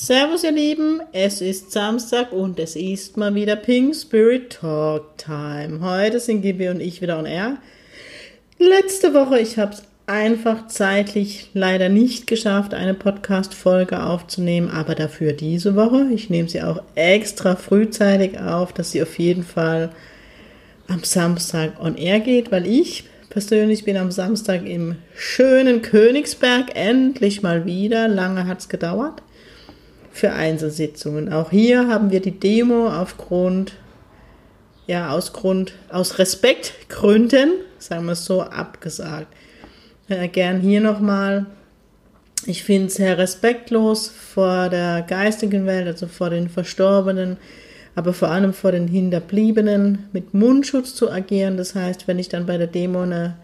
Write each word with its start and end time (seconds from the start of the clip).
Servus 0.00 0.44
ihr 0.44 0.52
Lieben, 0.52 1.02
es 1.10 1.40
ist 1.40 1.72
Samstag 1.72 2.30
und 2.30 2.60
es 2.60 2.76
ist 2.76 3.16
mal 3.16 3.34
wieder 3.34 3.56
Pink 3.56 3.96
Spirit 3.96 4.50
Talk 4.50 5.18
Time. 5.18 5.80
Heute 5.80 6.20
sind 6.20 6.42
Gibi 6.42 6.68
und 6.68 6.80
ich 6.80 7.02
wieder 7.02 7.18
on 7.18 7.26
air. 7.26 7.56
Letzte 8.60 9.12
Woche, 9.12 9.40
ich 9.40 9.58
habe 9.58 9.72
es 9.72 9.82
einfach 10.06 10.68
zeitlich 10.68 11.50
leider 11.52 11.88
nicht 11.88 12.28
geschafft, 12.28 12.74
eine 12.74 12.94
Podcast-Folge 12.94 14.00
aufzunehmen, 14.00 14.70
aber 14.70 14.94
dafür 14.94 15.32
diese 15.32 15.74
Woche. 15.74 16.06
Ich 16.14 16.30
nehme 16.30 16.48
sie 16.48 16.62
auch 16.62 16.80
extra 16.94 17.56
frühzeitig 17.56 18.38
auf, 18.38 18.72
dass 18.72 18.92
sie 18.92 19.02
auf 19.02 19.18
jeden 19.18 19.42
Fall 19.42 19.90
am 20.86 21.02
Samstag 21.02 21.72
on 21.82 21.96
air 21.96 22.20
geht, 22.20 22.52
weil 22.52 22.68
ich 22.68 23.02
persönlich 23.30 23.84
bin 23.84 23.96
am 23.96 24.12
Samstag 24.12 24.64
im 24.64 24.94
schönen 25.16 25.82
Königsberg 25.82 26.76
endlich 26.76 27.42
mal 27.42 27.66
wieder. 27.66 28.06
Lange 28.06 28.46
hat 28.46 28.60
es 28.60 28.68
gedauert 28.68 29.22
für 30.18 30.32
Einzelsitzungen. 30.32 31.32
Auch 31.32 31.50
hier 31.50 31.88
haben 31.88 32.10
wir 32.10 32.20
die 32.20 32.38
Demo 32.38 32.88
aufgrund, 32.88 33.74
ja, 34.86 35.10
aus 35.10 35.32
Grund, 35.32 35.72
aus 35.90 36.18
Respektgründen, 36.18 37.52
sagen 37.78 38.06
wir 38.06 38.12
es 38.12 38.24
so, 38.24 38.42
abgesagt. 38.42 39.28
Äh, 40.08 40.28
gern 40.28 40.60
hier 40.60 40.80
nochmal. 40.80 41.46
Ich 42.46 42.64
finde 42.64 42.86
es 42.86 42.94
sehr 42.94 43.18
respektlos 43.18 44.08
vor 44.08 44.68
der 44.68 45.02
geistigen 45.02 45.66
Welt, 45.66 45.86
also 45.86 46.06
vor 46.06 46.30
den 46.30 46.48
Verstorbenen, 46.48 47.36
aber 47.94 48.12
vor 48.12 48.30
allem 48.30 48.52
vor 48.52 48.72
den 48.72 48.88
Hinterbliebenen 48.88 50.08
mit 50.12 50.34
Mundschutz 50.34 50.94
zu 50.94 51.10
agieren. 51.10 51.56
Das 51.56 51.74
heißt, 51.74 52.08
wenn 52.08 52.18
ich 52.18 52.28
dann 52.28 52.46
bei 52.46 52.56
der 52.56 52.68
Demo 52.68 53.02
eine 53.02 53.36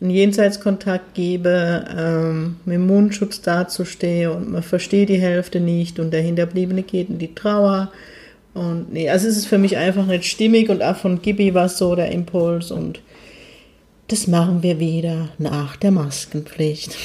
einen 0.00 0.10
Jenseitskontakt 0.10 1.14
gebe, 1.14 1.84
ähm, 1.96 2.56
mit 2.64 2.76
dem 2.76 2.86
Mundschutz 2.86 3.42
dazustehe 3.42 4.32
und 4.32 4.50
man 4.50 4.62
versteht 4.62 5.10
die 5.10 5.20
Hälfte 5.20 5.60
nicht 5.60 5.98
und 5.98 6.10
der 6.10 6.22
Hinterbliebene 6.22 6.82
geht 6.82 7.10
in 7.10 7.18
die 7.18 7.34
Trauer. 7.34 7.92
Und 8.54 8.92
nee, 8.92 9.08
also 9.08 9.28
es 9.28 9.36
ist 9.36 9.46
für 9.46 9.58
mich 9.58 9.76
einfach 9.76 10.06
nicht 10.06 10.24
stimmig 10.24 10.70
und 10.70 10.82
auch 10.82 10.96
von 10.96 11.20
Gibi 11.20 11.54
war 11.54 11.68
so 11.68 11.94
der 11.94 12.10
Impuls 12.10 12.70
und 12.70 13.00
das 14.08 14.26
machen 14.26 14.62
wir 14.62 14.80
wieder 14.80 15.28
nach 15.38 15.76
der 15.76 15.92
Maskenpflicht. 15.92 16.96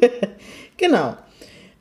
genau. 0.76 1.16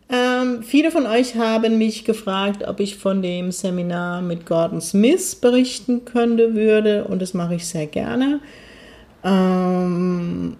Ähm, 0.09 0.61
viele 0.63 0.91
von 0.91 1.05
euch 1.05 1.35
haben 1.35 1.77
mich 1.77 2.03
gefragt, 2.03 2.67
ob 2.67 2.81
ich 2.81 2.97
von 2.97 3.21
dem 3.21 3.53
Seminar 3.53 4.21
mit 4.21 4.45
Gordon 4.45 4.81
Smith 4.81 5.35
berichten 5.35 6.03
könnte 6.03 6.53
würde 6.53 7.05
und 7.05 7.21
das 7.21 7.33
mache 7.33 7.55
ich 7.55 7.65
sehr 7.65 7.87
gerne. 7.87 8.41
Ähm, 9.23 10.57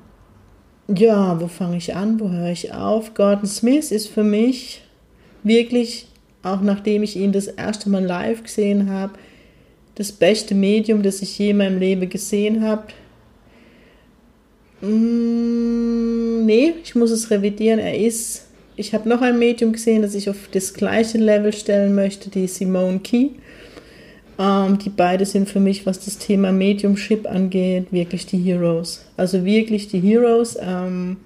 ja, 0.87 1.39
wo 1.39 1.47
fange 1.47 1.77
ich 1.77 1.95
an? 1.95 2.19
Wo 2.19 2.29
höre 2.29 2.51
ich 2.51 2.73
auf? 2.73 3.13
Gordon 3.13 3.47
Smith 3.47 3.91
ist 3.91 4.07
für 4.07 4.23
mich 4.23 4.81
wirklich, 5.43 6.07
auch 6.43 6.61
nachdem 6.61 7.03
ich 7.03 7.15
ihn 7.15 7.31
das 7.31 7.47
erste 7.47 7.89
Mal 7.89 8.03
live 8.03 8.43
gesehen 8.43 8.89
habe, 8.89 9.13
das 9.95 10.11
beste 10.11 10.55
Medium, 10.55 11.03
das 11.03 11.21
ich 11.21 11.37
je 11.37 11.51
in 11.51 11.57
meinem 11.57 11.79
Leben 11.79 12.09
gesehen 12.09 12.63
habe. 12.63 12.87
Mm, 14.81 16.45
nee, 16.45 16.73
ich 16.83 16.95
muss 16.95 17.11
es 17.11 17.29
revidieren. 17.29 17.79
Er 17.79 17.97
ist, 17.97 18.47
ich 18.75 18.93
habe 18.93 19.07
noch 19.07 19.21
ein 19.21 19.37
Medium 19.37 19.73
gesehen, 19.73 20.01
das 20.01 20.15
ich 20.15 20.29
auf 20.29 20.49
das 20.51 20.73
gleiche 20.73 21.17
Level 21.17 21.53
stellen 21.53 21.93
möchte, 21.93 22.29
die 22.29 22.47
Simone 22.47 22.99
Key. 22.99 23.29
Ähm, 24.41 24.79
die 24.79 24.89
beide 24.89 25.25
sind 25.25 25.49
für 25.49 25.59
mich, 25.59 25.85
was 25.85 26.03
das 26.03 26.17
Thema 26.17 26.51
Mediumship 26.51 27.29
angeht, 27.29 27.91
wirklich 27.91 28.25
die 28.25 28.39
Heroes. 28.39 29.05
Also 29.15 29.45
wirklich 29.45 29.87
die 29.87 29.99
Heroes. 29.99 30.57
Ähm, 30.59 31.17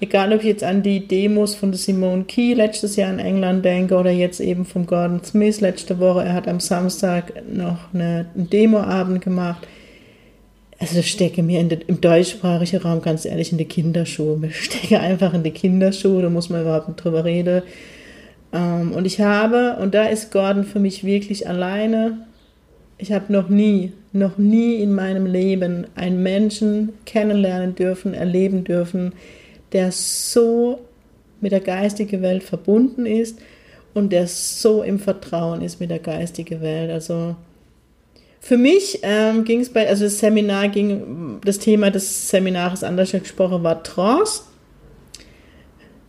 egal 0.00 0.32
ob 0.32 0.40
ich 0.40 0.46
jetzt 0.46 0.62
an 0.62 0.84
die 0.84 1.08
Demos 1.08 1.56
von 1.56 1.72
Simone 1.72 2.24
Key 2.24 2.54
letztes 2.54 2.94
Jahr 2.94 3.12
in 3.12 3.18
England 3.18 3.64
denke 3.64 3.96
oder 3.96 4.12
jetzt 4.12 4.38
eben 4.38 4.66
vom 4.66 4.86
Gordon 4.86 5.24
Smith 5.24 5.60
letzte 5.60 5.98
Woche. 5.98 6.24
Er 6.24 6.34
hat 6.34 6.46
am 6.46 6.60
Samstag 6.60 7.32
noch 7.52 7.92
eine, 7.92 8.26
einen 8.36 8.48
Demoabend 8.48 9.24
gemacht. 9.24 9.66
Also 10.78 10.96
das 10.96 11.06
stecke 11.06 11.42
mir 11.42 11.58
in 11.58 11.70
den, 11.70 11.80
im 11.80 12.00
deutschsprachigen 12.00 12.82
Raum 12.82 13.02
ganz 13.02 13.24
ehrlich 13.24 13.50
in 13.50 13.58
die 13.58 13.64
Kinderschuhe. 13.64 14.38
Ich 14.48 14.64
stecke 14.64 15.00
einfach 15.00 15.34
in 15.34 15.42
die 15.42 15.50
Kinderschuhe, 15.50 16.22
da 16.22 16.30
muss 16.30 16.50
man 16.50 16.62
überhaupt 16.62 16.86
nicht 16.86 17.02
drüber 17.02 17.24
reden. 17.24 17.62
Ähm, 18.52 18.92
und 18.92 19.06
ich 19.06 19.20
habe, 19.20 19.76
und 19.80 19.92
da 19.92 20.04
ist 20.04 20.30
Gordon 20.30 20.62
für 20.62 20.78
mich 20.78 21.02
wirklich 21.02 21.48
alleine, 21.48 22.18
ich 23.04 23.12
habe 23.12 23.30
noch 23.30 23.50
nie, 23.50 23.92
noch 24.14 24.38
nie 24.38 24.76
in 24.76 24.94
meinem 24.94 25.26
Leben 25.26 25.86
einen 25.94 26.22
Menschen 26.22 26.94
kennenlernen 27.04 27.74
dürfen, 27.74 28.14
erleben 28.14 28.64
dürfen, 28.64 29.12
der 29.72 29.92
so 29.92 30.80
mit 31.42 31.52
der 31.52 31.60
geistigen 31.60 32.22
Welt 32.22 32.42
verbunden 32.42 33.04
ist 33.04 33.38
und 33.92 34.10
der 34.10 34.26
so 34.26 34.82
im 34.82 34.98
Vertrauen 34.98 35.60
ist 35.60 35.80
mit 35.80 35.90
der 35.90 35.98
geistigen 35.98 36.62
Welt. 36.62 36.90
Also 36.90 37.36
für 38.40 38.56
mich 38.56 39.00
ähm, 39.02 39.44
ging 39.44 39.60
es 39.60 39.68
bei, 39.68 39.86
also 39.86 40.04
das 40.04 40.18
Seminar 40.18 40.68
ging, 40.68 41.40
das 41.44 41.58
Thema 41.58 41.90
des 41.90 42.30
Seminars 42.30 42.82
anders 42.82 43.12
gesprochen 43.12 43.62
war 43.64 43.82
Trance. 43.82 44.44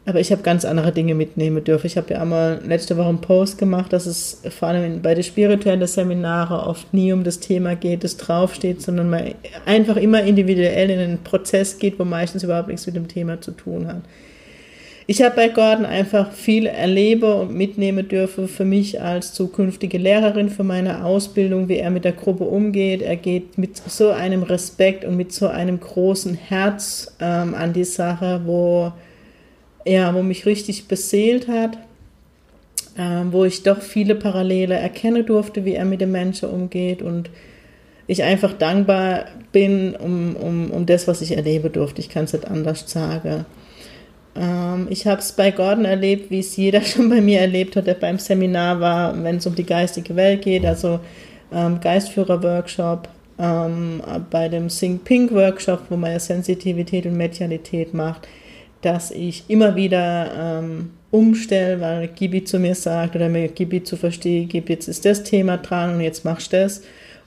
Aber 0.08 0.20
ich 0.20 0.32
habe 0.32 0.44
ganz 0.44 0.66
andere 0.66 0.92
Dinge 0.92 1.16
mitnehmen 1.16 1.64
dürfen. 1.64 1.88
Ich 1.88 1.98
habe 1.98 2.14
ja 2.14 2.22
einmal 2.22 2.62
letzte 2.64 2.96
Woche 2.96 3.10
einen 3.10 3.22
Post 3.22 3.58
gemacht, 3.58 3.92
dass 3.92 4.06
es 4.06 4.42
vor 4.50 4.68
allem 4.68 5.02
bei 5.02 5.16
den 5.16 5.24
spirituellen 5.24 5.86
Seminaren 5.88 6.60
oft 6.60 6.94
nie 6.94 7.12
um 7.12 7.24
das 7.24 7.40
Thema 7.40 7.76
geht, 7.76 8.04
das 8.04 8.18
draufsteht, 8.18 8.84
sondern 8.84 9.10
man 9.10 9.34
einfach 9.66 9.98
immer 9.98 10.22
individuell 10.22 10.92
in 10.92 11.00
einen 11.00 11.24
Prozess 11.24 11.80
geht, 11.80 11.98
wo 11.98 12.06
meistens 12.06 12.44
überhaupt 12.44 12.68
nichts 12.68 12.86
mit 12.86 12.96
dem 12.96 13.08
Thema 13.08 13.42
zu 13.42 13.52
tun 13.52 13.88
hat. 13.88 14.04
Ich 15.08 15.22
habe 15.22 15.36
bei 15.36 15.50
Gordon 15.50 15.86
einfach 15.86 16.32
viel 16.32 16.66
erlebe 16.66 17.36
und 17.36 17.54
mitnehmen 17.54 18.08
dürfen 18.08 18.48
für 18.48 18.66
mich 18.66 19.02
als 19.02 19.34
zukünftige 19.34 20.00
Lehrerin 20.00 20.50
für 20.50 20.64
meine 20.64 21.06
Ausbildung, 21.06 21.68
wie 21.68 21.78
er 21.78 21.92
mit 21.92 22.06
der 22.06 22.14
Gruppe 22.14 22.44
umgeht. 22.44 23.04
Er 23.04 23.16
geht 23.16 23.60
mit 23.60 23.78
so 23.78 24.10
einem 24.10 24.42
Respekt 24.42 25.06
und 25.06 25.16
mit 25.16 25.32
so 25.32 25.48
einem 25.48 25.80
großen 25.80 26.34
Herz 26.34 27.16
ähm, 27.20 27.54
an 27.54 27.74
die 27.74 27.84
Sache, 27.84 28.42
wo 28.46 28.94
ja, 29.85 30.13
wo 30.13 30.23
mich 30.23 30.46
richtig 30.46 30.88
beseelt 30.88 31.47
hat, 31.47 31.78
äh, 32.97 33.23
wo 33.31 33.46
ich 33.46 33.63
doch 33.63 33.81
viele 33.81 34.16
Parallele 34.16 34.75
erkennen 34.75 35.25
durfte, 35.25 35.63
wie 35.63 35.73
er 35.73 35.85
mit 35.85 36.01
den 36.01 36.12
Menschen 36.12 36.50
umgeht 36.50 37.01
und 37.01 37.29
ich 38.07 38.23
einfach 38.23 38.53
dankbar 38.53 39.25
bin 39.51 39.96
um, 39.96 40.35
um, 40.35 40.72
um 40.72 40.85
das, 40.85 41.07
was 41.07 41.22
ich 41.22 41.35
erleben 41.35 41.72
durfte. 41.72 42.01
Ich 42.01 42.09
kann 42.09 42.25
es 42.25 42.34
nicht 42.34 42.47
anders 42.47 42.90
sagen. 42.90 43.46
Ähm, 44.35 44.88
ich 44.90 45.07
habe 45.07 45.22
es 45.22 45.31
bei 45.31 45.51
Gordon 45.51 45.85
erlebt, 45.85 46.29
wie 46.29 46.40
es 46.40 46.56
jeder 46.56 46.81
schon 46.84 47.09
bei 47.09 47.22
mir 47.22 47.41
erlebt 47.41 47.75
hat, 47.75 47.88
der 47.88 47.94
beim 47.96 48.19
Seminar 48.19 48.79
war, 48.79 49.23
wenn 49.23 49.38
es 49.38 49.46
um 49.46 49.56
die 49.56 49.66
geistige 49.66 50.16
Welt 50.16 50.44
geht, 50.44 50.66
also 50.66 51.00
ähm, 51.53 51.79
Geistführer-Workshop, 51.79 53.07
ähm, 53.38 54.02
bei 54.29 54.50
dem 54.50 54.69
Sing 54.69 55.00
Pink 55.00 55.31
Workshop, 55.31 55.84
wo 55.90 55.97
man 55.97 56.12
ja 56.12 56.19
Sensitivität 56.19 57.06
und 57.06 57.17
Medialität 57.17 57.94
macht 57.94 58.28
dass 58.85 59.09
ich 59.09 59.46
immer 59.47 59.75
wieder 59.75 60.31
ähm, 60.38 60.91
umstelle, 61.09 61.81
weil 61.81 62.07
Gibi 62.09 62.44
zu 62.44 62.59
mir 62.59 62.75
sagt 62.75 63.16
oder 63.16 63.29
mir 63.29 63.47
Gibi 63.47 63.84
zu 63.84 63.97
verstehen 63.97 64.47
gibt, 64.47 64.70
jetzt 64.70 64.87
ist 64.87 65.05
das 65.05 65.23
Thema 65.23 65.58
dran 65.58 65.96
und 65.96 66.02
jetzt 66.02 66.23
machst 66.23 66.53
du 66.53 66.58
das. 66.58 66.84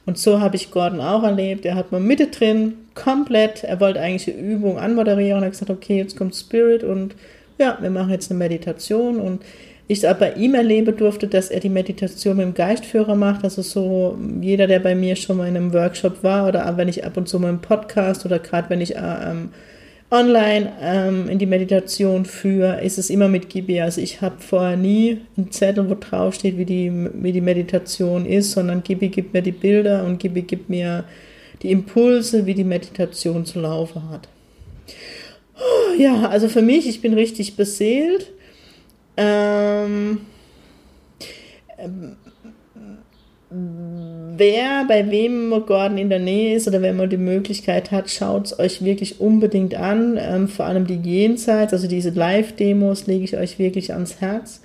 Und 0.07 0.19
so 0.19 0.41
habe 0.41 0.55
ich 0.55 0.71
Gordon 0.71 1.01
auch 1.01 1.25
erlebt. 1.25 1.67
Er 1.67 1.75
hat 1.75 1.91
mal 1.91 2.01
Mitte 2.01 2.29
drin, 2.29 2.75
komplett, 2.95 3.65
er 3.65 3.81
wollte 3.81 4.01
eigentlich 4.01 4.33
eine 4.33 4.47
Übung 4.47 4.79
anmoderieren 4.79 5.39
und 5.39 5.45
hat 5.45 5.53
gesagt, 5.53 5.71
okay, 5.71 5.99
jetzt 5.99 6.17
kommt 6.17 6.37
Spirit 6.37 6.85
und 6.85 7.17
ja, 7.59 7.77
wir 7.81 7.91
machen 7.91 8.11
jetzt 8.11 8.31
eine 8.31 8.39
Meditation 8.39 9.19
und 9.19 9.43
ich 9.89 10.07
aber 10.09 10.21
bei 10.21 10.33
ihm 10.35 10.55
erleben 10.55 10.97
durfte, 10.97 11.27
dass 11.27 11.51
er 11.51 11.61
die 11.61 11.71
Meditation 11.71 12.37
mit 12.37 12.47
dem 12.47 12.55
Geistführer 12.55 13.17
macht. 13.17 13.43
Also 13.43 13.63
so 13.63 14.17
jeder, 14.41 14.69
der 14.69 14.79
bei 14.79 14.95
mir 14.95 15.17
schon 15.17 15.39
mal 15.39 15.49
in 15.49 15.57
einem 15.57 15.73
Workshop 15.73 16.23
war 16.23 16.47
oder 16.47 16.77
wenn 16.77 16.89
ich 16.89 17.05
ab 17.05 17.17
und 17.17 17.29
zu 17.29 17.41
mal 17.41 17.51
im 17.51 17.61
Podcast 17.61 18.25
oder 18.25 18.39
gerade 18.39 18.71
wenn 18.71 18.81
ich 18.81 18.95
äh, 18.95 19.31
ähm, 19.31 19.49
online 20.11 20.73
ähm, 20.81 21.29
in 21.29 21.39
die 21.39 21.47
Meditation 21.47 22.25
führe, 22.25 22.81
ist 22.83 22.99
es 22.99 23.11
immer 23.11 23.29
mit 23.29 23.49
Gibi. 23.49 23.81
Also 23.81 24.01
ich 24.01 24.21
habe 24.21 24.37
vorher 24.41 24.77
nie 24.77 25.21
einen 25.37 25.51
Zettel, 25.51 25.89
wo 25.91 25.95
drauf 25.95 26.35
steht, 26.35 26.57
wie 26.57 26.65
die, 26.65 26.91
wie 27.15 27.33
die 27.33 27.41
Meditation 27.41 28.25
ist, 28.25 28.53
sondern 28.53 28.83
Gibi 28.83 29.09
gibt 29.09 29.35
mir 29.35 29.43
die 29.43 29.53
Bilder 29.53 30.05
und 30.05 30.19
Gibi 30.19 30.43
gibt 30.43 30.71
mir 30.71 31.05
die 31.63 31.71
Impulse, 31.71 32.47
wie 32.47 32.55
die 32.55 32.65
Meditation 32.65 33.45
zu 33.45 33.61
laufen 33.61 34.09
hat. 34.11 34.29
Ja, 35.99 36.29
also 36.29 36.49
für 36.49 36.63
mich, 36.63 36.89
ich 36.89 37.01
bin 37.01 37.15
richtig 37.15 37.57
beseelt. 37.57 38.31
Ähm, 39.17 40.21
wer 43.51 44.85
bei 44.87 45.11
wem 45.11 45.51
Gordon 45.67 45.99
in 45.99 46.11
der 46.11 46.19
Nähe 46.19 46.55
ist 46.55 46.69
oder 46.69 46.83
wenn 46.83 46.97
man 46.97 47.09
die 47.09 47.17
Möglichkeit 47.17 47.91
hat, 47.91 48.11
schaut 48.11 48.47
es 48.47 48.59
euch 48.59 48.85
wirklich 48.85 49.21
unbedingt 49.21 49.75
an. 49.75 50.19
Ähm, 50.21 50.49
vor 50.49 50.67
allem 50.67 50.87
die 50.87 50.97
Jenseits, 50.97 51.73
also 51.73 51.89
diese 51.89 52.11
Live-Demos 52.11 53.07
lege 53.07 53.25
ich 53.25 53.37
euch 53.37 53.59
wirklich 53.59 53.93
ans 53.93 54.21
Herz. 54.21 54.61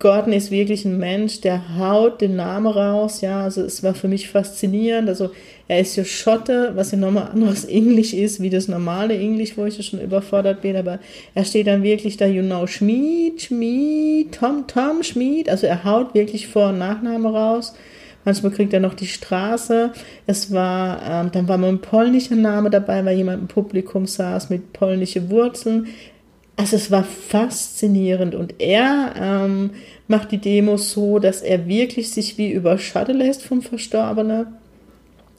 Gordon 0.00 0.32
ist 0.32 0.50
wirklich 0.50 0.84
ein 0.84 0.98
Mensch, 0.98 1.40
der 1.42 1.78
haut 1.78 2.20
den 2.20 2.34
Namen 2.34 2.66
raus, 2.66 3.20
ja, 3.20 3.42
also 3.42 3.62
es 3.62 3.84
war 3.84 3.94
für 3.94 4.08
mich 4.08 4.28
faszinierend, 4.28 5.08
also 5.08 5.30
er 5.68 5.78
ist 5.78 5.94
ja 5.94 6.04
Schotte, 6.04 6.72
was 6.74 6.90
ja 6.90 6.98
nochmal 6.98 7.28
anderes 7.32 7.64
Englisch 7.68 8.12
ist, 8.12 8.42
wie 8.42 8.50
das 8.50 8.66
normale 8.66 9.16
Englisch, 9.16 9.56
wo 9.56 9.64
ich 9.64 9.76
ja 9.76 9.84
schon 9.84 10.00
überfordert 10.00 10.62
bin, 10.62 10.74
aber 10.74 10.98
er 11.36 11.44
steht 11.44 11.68
dann 11.68 11.84
wirklich 11.84 12.16
da, 12.16 12.26
you 12.26 12.42
know, 12.42 12.66
Schmied, 12.66 13.42
Schmied, 13.42 14.32
Tom, 14.34 14.64
Tom, 14.66 15.04
Schmied, 15.04 15.48
also 15.48 15.68
er 15.68 15.84
haut 15.84 16.14
wirklich 16.14 16.48
Vor- 16.48 16.70
und 16.70 16.78
Nachname 16.78 17.32
raus, 17.32 17.72
manchmal 18.24 18.50
kriegt 18.50 18.72
er 18.72 18.80
noch 18.80 18.94
die 18.94 19.06
Straße, 19.06 19.92
es 20.26 20.52
war, 20.52 21.00
ähm, 21.08 21.30
dann 21.30 21.46
war 21.46 21.58
mal 21.58 21.68
ein 21.68 21.80
polnischer 21.80 22.34
Name 22.34 22.70
dabei, 22.70 23.04
weil 23.04 23.16
jemand 23.16 23.42
im 23.42 23.48
Publikum 23.48 24.08
saß 24.08 24.50
mit 24.50 24.72
polnischen 24.72 25.30
Wurzeln, 25.30 25.86
also 26.56 26.76
es 26.76 26.90
war 26.90 27.04
faszinierend 27.04 28.34
und 28.34 28.60
er 28.60 29.14
ähm, 29.20 29.70
macht 30.08 30.32
die 30.32 30.38
Demos 30.38 30.92
so, 30.92 31.18
dass 31.18 31.42
er 31.42 31.68
wirklich 31.68 32.10
sich 32.10 32.38
wie 32.38 32.50
überschatten 32.50 33.18
lässt 33.18 33.42
vom 33.42 33.60
Verstorbenen 33.60 34.46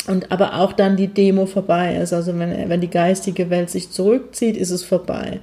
und 0.08 0.32
aber 0.32 0.60
auch 0.60 0.74
dann 0.74 0.96
die 0.96 1.08
Demo 1.08 1.48
vorbei 1.48 1.96
ist. 1.96 2.14
Also 2.14 2.38
wenn, 2.38 2.70
wenn 2.70 2.82
die 2.82 2.90
geistige 2.90 3.50
Welt 3.50 3.70
sich 3.70 3.90
zurückzieht, 3.90 4.56
ist 4.56 4.72
es 4.72 4.84
vorbei. 4.84 5.40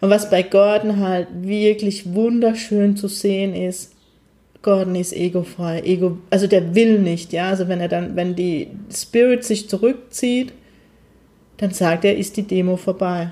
Und 0.00 0.10
was 0.10 0.30
bei 0.30 0.42
Gordon 0.42 0.98
halt 0.98 1.28
wirklich 1.42 2.12
wunderschön 2.12 2.96
zu 2.96 3.08
sehen 3.08 3.54
ist, 3.54 3.92
Gordon 4.62 4.96
ist 4.96 5.12
egofrei, 5.12 5.80
ego, 5.80 6.18
also 6.30 6.46
der 6.46 6.74
will 6.74 6.98
nicht, 6.98 7.32
ja, 7.32 7.50
also 7.50 7.68
wenn 7.68 7.80
er 7.80 7.88
dann, 7.88 8.16
wenn 8.16 8.34
die 8.34 8.68
Spirit 8.92 9.44
sich 9.44 9.68
zurückzieht, 9.68 10.52
dann 11.58 11.70
sagt 11.70 12.04
er, 12.04 12.16
ist 12.16 12.36
die 12.36 12.42
Demo 12.42 12.76
vorbei. 12.76 13.30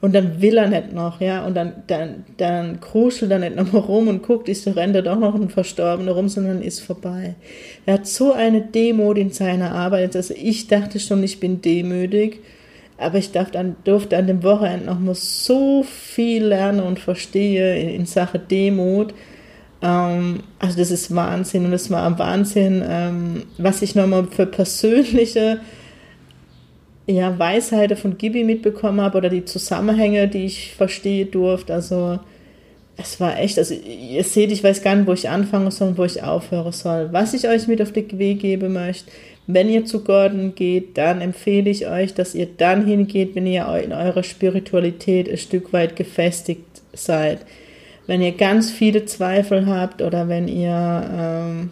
Und 0.00 0.16
dann 0.16 0.42
will 0.42 0.56
er 0.56 0.66
nicht 0.66 0.92
noch, 0.92 1.20
ja, 1.20 1.46
und 1.46 1.54
dann, 1.54 1.84
dann, 1.86 2.24
dann 2.36 2.80
kruschelt 2.80 3.30
er 3.30 3.38
nicht 3.38 3.54
nochmal 3.54 3.82
rum 3.82 4.08
und 4.08 4.22
guckt, 4.24 4.48
ist 4.48 4.66
der 4.66 4.74
rennt 4.74 4.96
doch 4.96 5.18
noch 5.18 5.36
ein 5.36 5.48
Verstorbener 5.48 6.10
rum, 6.10 6.28
sondern 6.28 6.60
ist 6.60 6.80
vorbei. 6.80 7.36
Er 7.86 7.94
hat 7.94 8.08
so 8.08 8.32
eine 8.32 8.62
Demut 8.62 9.16
in 9.16 9.30
seiner 9.30 9.72
Arbeit, 9.72 10.16
also 10.16 10.34
ich 10.36 10.66
dachte 10.66 10.98
schon, 10.98 11.22
ich 11.22 11.38
bin 11.38 11.62
demütig, 11.62 12.40
aber 12.98 13.18
ich 13.18 13.30
dann, 13.30 13.76
durfte 13.84 14.16
an 14.16 14.26
dem 14.26 14.42
Wochenende 14.42 14.86
nochmal 14.86 15.14
so 15.14 15.84
viel 15.84 16.46
lernen 16.46 16.80
und 16.80 16.98
verstehe 16.98 17.78
in, 17.78 17.88
in 17.88 18.06
Sache 18.06 18.40
Demut. 18.40 19.14
Ähm, 19.82 20.40
also 20.58 20.78
das 20.78 20.90
ist 20.90 21.14
Wahnsinn 21.14 21.64
und 21.66 21.72
es 21.72 21.90
war 21.90 22.18
Wahnsinn, 22.18 22.82
ähm, 22.88 23.42
was 23.58 23.82
ich 23.82 23.94
nochmal 23.94 24.26
für 24.30 24.46
persönliche 24.46 25.60
ja, 27.06 27.38
Weisheiten 27.38 27.96
von 27.96 28.16
Gibi 28.16 28.44
mitbekommen 28.44 29.00
habe 29.00 29.18
oder 29.18 29.28
die 29.28 29.44
Zusammenhänge, 29.44 30.28
die 30.28 30.44
ich 30.44 30.74
verstehen 30.74 31.30
durfte. 31.30 31.74
Also 31.74 32.20
es 32.96 33.20
war 33.20 33.38
echt, 33.38 33.58
also 33.58 33.74
ihr 33.74 34.22
seht, 34.24 34.52
ich 34.52 34.62
weiß 34.62 34.82
gar 34.82 34.94
nicht, 34.94 35.06
wo 35.08 35.12
ich 35.12 35.28
anfangen 35.28 35.70
soll 35.70 35.88
und 35.88 35.98
wo 35.98 36.04
ich 36.04 36.22
aufhören 36.22 36.72
soll. 36.72 37.08
Was 37.12 37.34
ich 37.34 37.48
euch 37.48 37.66
mit 37.66 37.82
auf 37.82 37.92
den 37.92 38.18
Weg 38.18 38.40
geben 38.40 38.74
möchte, 38.74 39.10
wenn 39.46 39.68
ihr 39.68 39.84
zu 39.84 40.04
Gordon 40.04 40.54
geht, 40.54 40.96
dann 40.96 41.20
empfehle 41.20 41.68
ich 41.68 41.88
euch, 41.88 42.14
dass 42.14 42.34
ihr 42.34 42.46
dann 42.46 42.86
hingeht, 42.86 43.34
wenn 43.34 43.46
ihr 43.46 43.66
in 43.82 43.92
eurer 43.92 44.22
Spiritualität 44.22 45.28
ein 45.28 45.38
Stück 45.38 45.72
weit 45.72 45.96
gefestigt 45.96 46.82
seid. 46.92 47.40
Wenn 48.06 48.22
ihr 48.22 48.32
ganz 48.32 48.70
viele 48.70 49.04
Zweifel 49.04 49.66
habt 49.66 50.02
oder 50.02 50.28
wenn 50.28 50.46
ihr 50.46 51.10
ähm, 51.12 51.70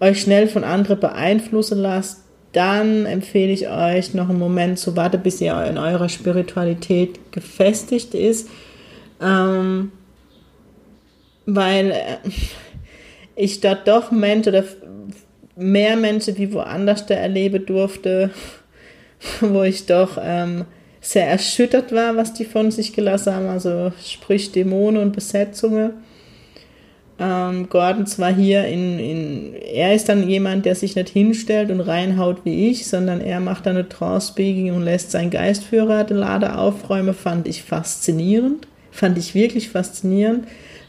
euch 0.00 0.20
schnell 0.20 0.48
von 0.48 0.64
anderen 0.64 0.98
beeinflussen 0.98 1.78
lasst, 1.78 2.21
dann 2.52 3.06
empfehle 3.06 3.52
ich 3.52 3.68
euch 3.68 4.14
noch 4.14 4.28
einen 4.28 4.38
Moment 4.38 4.78
zu 4.78 4.96
warten, 4.96 5.22
bis 5.22 5.40
ihr 5.40 5.64
in 5.64 5.78
eurer 5.78 6.08
Spiritualität 6.08 7.32
gefestigt 7.32 8.14
ist. 8.14 8.48
Ähm, 9.20 9.92
weil 11.46 11.90
äh, 11.90 12.30
ich 13.36 13.60
dort 13.60 13.88
doch 13.88 14.10
Menschen 14.10 14.50
oder 14.50 14.64
mehr 15.56 15.96
Menschen 15.96 16.36
wie 16.38 16.52
woanders 16.52 17.06
da 17.06 17.14
erleben 17.14 17.64
durfte, 17.64 18.30
wo 19.40 19.62
ich 19.62 19.86
doch 19.86 20.18
ähm, 20.20 20.64
sehr 21.00 21.28
erschüttert 21.28 21.92
war, 21.92 22.16
was 22.16 22.32
die 22.32 22.44
von 22.44 22.70
sich 22.70 22.92
gelassen 22.92 23.34
haben, 23.34 23.48
also 23.48 23.92
sprich 24.04 24.52
Dämonen 24.52 25.02
und 25.02 25.12
Besetzungen 25.12 25.92
ähm, 27.22 27.68
Gordon 27.68 28.06
zwar 28.06 28.34
hier 28.34 28.64
in, 28.66 28.98
in, 28.98 29.54
er 29.54 29.94
ist 29.94 30.08
dann 30.08 30.28
jemand, 30.28 30.64
der 30.66 30.74
sich 30.74 30.96
nicht 30.96 31.08
hinstellt 31.08 31.70
und 31.70 31.80
reinhaut 31.80 32.44
wie 32.44 32.70
ich, 32.70 32.86
sondern 32.86 33.20
er 33.20 33.38
macht 33.38 33.66
dann 33.66 33.76
eine 33.76 33.88
Trance-Speaking 33.88 34.74
und 34.74 34.82
lässt 34.82 35.12
seinen 35.12 35.30
Geistführer 35.30 36.04
den 36.04 36.16
Lader 36.16 36.58
aufräumen, 36.58 37.14
fand 37.14 37.46
ich 37.46 37.62
faszinierend, 37.62 38.66
fand 38.90 39.18
ich 39.18 39.34
wirklich 39.34 39.68
faszinierend, 39.68 40.48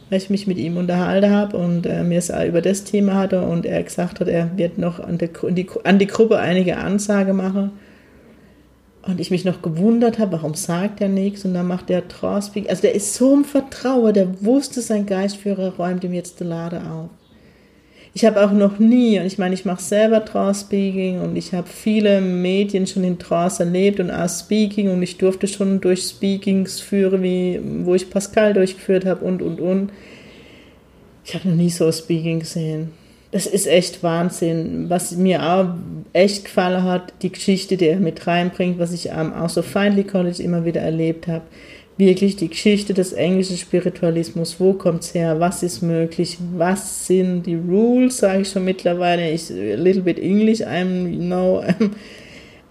weil 0.10 0.18
ich 0.18 0.30
mich 0.30 0.48
mit 0.48 0.58
ihm 0.58 0.78
unterhalten 0.78 1.30
habe 1.30 1.58
und 1.58 1.86
äh, 1.86 2.04
mir 2.04 2.18
es 2.18 2.30
über 2.30 2.62
das 2.62 2.84
Thema 2.84 3.16
hatte 3.16 3.42
und 3.42 3.66
er 3.66 3.84
gesagt 3.84 4.20
hat, 4.20 4.28
er 4.28 4.58
wird 4.58 4.78
noch 4.78 5.00
an, 5.00 5.20
der, 5.20 5.30
die, 5.50 5.68
an 5.84 6.00
die 6.00 6.08
Gruppe 6.08 6.40
einige 6.40 6.78
Ansage 6.78 7.34
machen 7.34 7.72
und 9.06 9.20
ich 9.20 9.32
mich 9.32 9.44
noch 9.44 9.62
gewundert 9.62 10.18
habe, 10.18 10.34
warum 10.34 10.54
sagt 10.54 11.02
er 11.02 11.10
nichts? 11.10 11.44
Und 11.44 11.54
dann 11.54 11.68
macht 11.68 11.90
der 11.90 12.08
Trance-Speaking. 12.08 12.70
Also 12.70 12.84
der 12.84 12.96
ist 12.96 13.14
so 13.14 13.34
im 13.34 13.44
Vertrauen, 13.44 14.14
der 14.14 14.44
wusste, 14.44 14.82
sein 14.82 15.06
Geistführer 15.06 15.74
räumt 15.78 16.04
ihm 16.04 16.14
jetzt 16.14 16.40
die 16.40 16.46
Lade 16.46 16.82
auf. 16.90 17.10
Ich 18.16 18.24
habe 18.26 18.46
auch 18.46 18.52
noch 18.52 18.80
nie, 18.80 19.20
und 19.20 19.26
ich 19.26 19.40
meine, 19.40 19.56
ich 19.56 19.66
mache 19.66 19.82
selber 19.82 20.24
Trance-Speaking 20.24 21.20
und 21.20 21.36
ich 21.36 21.54
habe 21.54 21.68
viele 21.68 22.22
Medien 22.22 22.88
schon 22.88 23.04
in 23.04 23.20
Trance 23.20 23.64
erlebt 23.64 24.00
und 24.00 24.12
auch 24.12 24.30
Speaking 24.30 24.92
und 24.92 25.02
ich 25.02 25.18
durfte 25.18 25.48
schon 25.48 25.82
durch 25.82 26.04
Speakings 26.04 26.80
führen, 26.80 27.24
wie, 27.24 27.60
wo 27.84 27.96
ich 27.96 28.10
Pascal 28.10 28.54
durchgeführt 28.54 29.06
habe 29.06 29.26
und, 29.26 29.42
und, 29.42 29.60
und. 29.60 29.92
Ich 31.26 31.34
habe 31.34 31.50
noch 31.50 31.56
nie 31.56 31.70
so 31.70 31.92
Speaking 31.92 32.40
gesehen 32.40 32.92
das 33.34 33.48
ist 33.48 33.66
echt 33.66 34.04
Wahnsinn. 34.04 34.92
Was 34.92 35.18
mir 35.18 35.42
auch 35.44 35.70
echt 36.14 36.46
gefallen 36.46 36.84
hat, 36.84 37.14
die 37.24 37.32
Geschichte, 37.32 37.78
die 37.78 37.88
er 37.88 38.00
mit 38.00 38.28
reinbringt, 38.28 38.78
was 38.78 38.94
ich 38.94 39.12
am 39.12 39.34
auch 39.34 39.50
so 39.50 39.64
Feindly 39.64 40.04
College 40.04 40.42
immer 40.44 40.66
wieder 40.66 40.82
erlebt 40.82 41.28
habe. 41.28 41.44
Wirklich 41.98 42.36
die 42.36 42.50
Geschichte 42.50 42.94
des 42.94 43.12
englischen 43.12 43.58
Spiritualismus. 43.58 44.60
Wo 44.60 44.74
kommt 44.74 45.02
es 45.02 45.16
her? 45.16 45.40
Was 45.40 45.64
ist 45.64 45.82
möglich? 45.82 46.38
Was 46.56 47.08
sind 47.08 47.48
die 47.48 47.56
Rules? 47.56 48.20
Sage 48.20 48.44
ich 48.44 48.50
schon 48.50 48.66
mittlerweile. 48.66 49.32
Ich, 49.32 49.50
a 49.50 49.76
little 49.78 50.04
bit 50.04 50.20
English, 50.20 50.62
I'm, 50.62 51.08
you 51.10 51.20
know, 51.20 51.64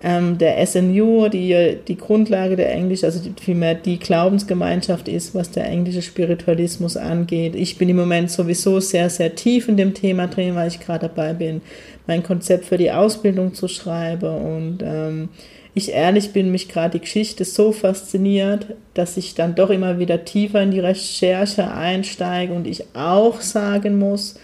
ähm, 0.02 0.38
der 0.38 0.66
SNU, 0.66 1.28
die 1.28 1.78
die 1.86 1.96
Grundlage 1.96 2.56
der 2.56 2.72
Englisch, 2.72 3.04
also 3.04 3.20
vielmehr 3.40 3.74
die 3.74 3.98
Glaubensgemeinschaft 3.98 5.08
ist, 5.08 5.34
was 5.34 5.50
der 5.52 5.66
englische 5.66 6.02
Spiritualismus 6.02 6.96
angeht. 6.96 7.54
Ich 7.54 7.78
bin 7.78 7.88
im 7.88 7.96
Moment 7.96 8.30
sowieso 8.30 8.80
sehr, 8.80 9.08
sehr 9.10 9.34
tief 9.34 9.68
in 9.68 9.76
dem 9.76 9.94
Thema 9.94 10.26
drin, 10.26 10.56
weil 10.56 10.68
ich 10.68 10.80
gerade 10.80 11.08
dabei 11.08 11.34
bin, 11.34 11.62
mein 12.06 12.22
Konzept 12.22 12.64
für 12.64 12.78
die 12.78 12.90
Ausbildung 12.90 13.54
zu 13.54 13.68
schreiben 13.68 14.34
und 14.34 14.78
ähm, 14.82 15.28
ich 15.74 15.92
ehrlich 15.92 16.32
bin, 16.32 16.50
mich 16.50 16.68
gerade 16.68 16.98
die 16.98 17.04
Geschichte 17.04 17.44
so 17.44 17.72
fasziniert, 17.72 18.66
dass 18.92 19.16
ich 19.16 19.34
dann 19.34 19.54
doch 19.54 19.70
immer 19.70 19.98
wieder 19.98 20.24
tiefer 20.24 20.62
in 20.62 20.70
die 20.70 20.80
Recherche 20.80 21.72
einsteige 21.72 22.52
und 22.52 22.66
ich 22.66 22.84
auch 22.94 23.40
sagen 23.40 23.98
muss, 23.98 24.34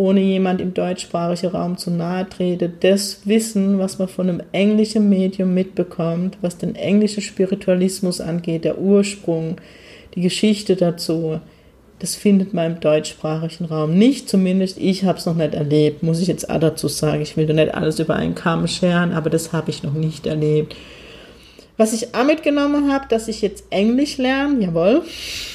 ohne 0.00 0.20
jemand 0.20 0.62
im 0.62 0.72
deutschsprachigen 0.72 1.52
Raum 1.52 1.76
zu 1.76 1.90
nahe 1.90 2.26
trete, 2.26 2.70
das 2.80 3.20
Wissen, 3.26 3.78
was 3.78 3.98
man 3.98 4.08
von 4.08 4.30
einem 4.30 4.42
englischen 4.52 5.10
Medium 5.10 5.52
mitbekommt, 5.52 6.38
was 6.40 6.56
den 6.56 6.74
englischen 6.74 7.22
Spiritualismus 7.22 8.22
angeht, 8.22 8.64
der 8.64 8.78
Ursprung, 8.78 9.56
die 10.14 10.22
Geschichte 10.22 10.74
dazu, 10.74 11.40
das 11.98 12.16
findet 12.16 12.54
man 12.54 12.72
im 12.72 12.80
deutschsprachigen 12.80 13.66
Raum 13.66 13.98
nicht. 13.98 14.26
Zumindest 14.30 14.78
ich 14.78 15.04
habe 15.04 15.18
es 15.18 15.26
noch 15.26 15.34
nicht 15.34 15.52
erlebt, 15.52 16.02
muss 16.02 16.22
ich 16.22 16.28
jetzt 16.28 16.48
auch 16.48 16.58
dazu 16.58 16.88
sagen. 16.88 17.20
Ich 17.20 17.36
will 17.36 17.46
da 17.46 17.52
nicht 17.52 17.74
alles 17.74 17.98
über 17.98 18.16
einen 18.16 18.34
Kamm 18.34 18.66
scheren, 18.68 19.12
aber 19.12 19.28
das 19.28 19.52
habe 19.52 19.70
ich 19.70 19.82
noch 19.82 19.92
nicht 19.92 20.26
erlebt. 20.26 20.74
Was 21.76 21.92
ich 21.92 22.14
auch 22.14 22.24
mitgenommen 22.24 22.90
habe, 22.90 23.04
dass 23.10 23.28
ich 23.28 23.42
jetzt 23.42 23.64
Englisch 23.68 24.16
lerne, 24.16 24.64
jawohl. 24.64 25.02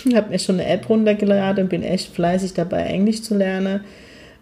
Ich 0.05 0.15
habe 0.15 0.29
mir 0.29 0.37
schon 0.37 0.59
eine 0.59 0.69
App 0.69 0.87
runtergeladen 0.87 1.63
und 1.63 1.69
bin 1.69 1.81
echt 1.81 2.13
fleißig 2.13 2.53
dabei, 2.53 2.83
Englisch 2.83 3.23
zu 3.23 3.35
lernen. 3.35 3.81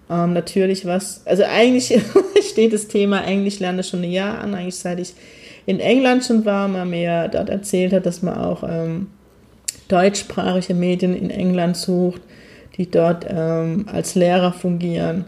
Ähm, 0.09 0.33
natürlich 0.33 0.85
was, 0.85 1.25
also 1.25 1.43
eigentlich 1.43 1.93
steht 2.49 2.73
das 2.73 2.87
Thema 2.87 3.23
Englisch 3.23 3.59
lernen 3.59 3.83
schon 3.83 4.01
ein 4.01 4.11
Jahr 4.11 4.39
an, 4.39 4.53
eigentlich 4.53 4.75
seit 4.75 4.99
ich 4.99 5.13
in 5.65 5.79
England 5.79 6.25
schon 6.25 6.45
war, 6.45 6.67
man 6.67 6.89
mir 6.89 7.29
dort 7.29 7.49
erzählt 7.49 7.93
hat, 7.93 8.05
dass 8.05 8.21
man 8.21 8.37
auch 8.37 8.63
ähm, 8.63 9.07
deutschsprachige 9.87 10.73
Medien 10.73 11.15
in 11.15 11.29
England 11.29 11.77
sucht, 11.77 12.21
die 12.77 12.89
dort 12.89 13.25
ähm, 13.29 13.85
als 13.91 14.15
Lehrer 14.15 14.51
fungieren. 14.51 15.25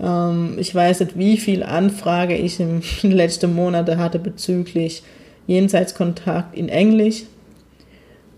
Ähm, 0.00 0.56
ich 0.58 0.74
weiß 0.74 1.00
nicht, 1.00 1.18
wie 1.18 1.36
viel 1.36 1.62
Anfrage 1.62 2.36
ich 2.36 2.56
den 2.56 2.82
letzten 3.02 3.54
Monaten 3.54 3.98
hatte 3.98 4.18
bezüglich 4.18 5.02
Jenseitskontakt 5.46 6.56
in 6.56 6.68
Englisch. 6.68 7.22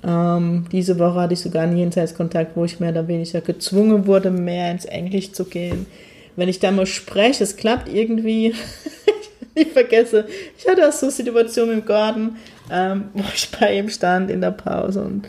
Ähm, 0.05 0.67
diese 0.71 0.99
Woche 0.99 1.21
hatte 1.21 1.35
ich 1.35 1.41
sogar 1.41 1.65
einen 1.65 1.77
Jenseitskontakt, 1.77 2.57
wo 2.57 2.65
ich 2.65 2.81
mehr 2.81 2.91
oder 2.91 3.09
weniger 3.09 3.41
gezwungen 3.41 4.07
wurde, 4.07 4.31
mehr 4.31 4.71
ins 4.71 4.85
Englisch 4.85 5.33
zu 5.33 5.45
gehen, 5.45 5.87
wenn 6.37 6.49
ich 6.49 6.61
da 6.61 6.71
mal 6.71 6.87
spreche, 6.87 7.43
es 7.43 7.57
klappt 7.57 7.93
irgendwie. 7.93 8.55
ich 9.55 9.73
vergesse, 9.73 10.27
ich 10.57 10.69
hatte 10.69 10.89
auch 10.89 10.93
so 10.93 11.11
Situationen 11.11 11.81
im 11.81 11.85
Garten, 11.85 12.37
ähm, 12.71 13.09
wo 13.13 13.25
ich 13.35 13.51
bei 13.51 13.77
ihm 13.77 13.89
stand 13.89 14.31
in 14.31 14.41
der 14.41 14.53
Pause 14.53 15.03
und 15.03 15.27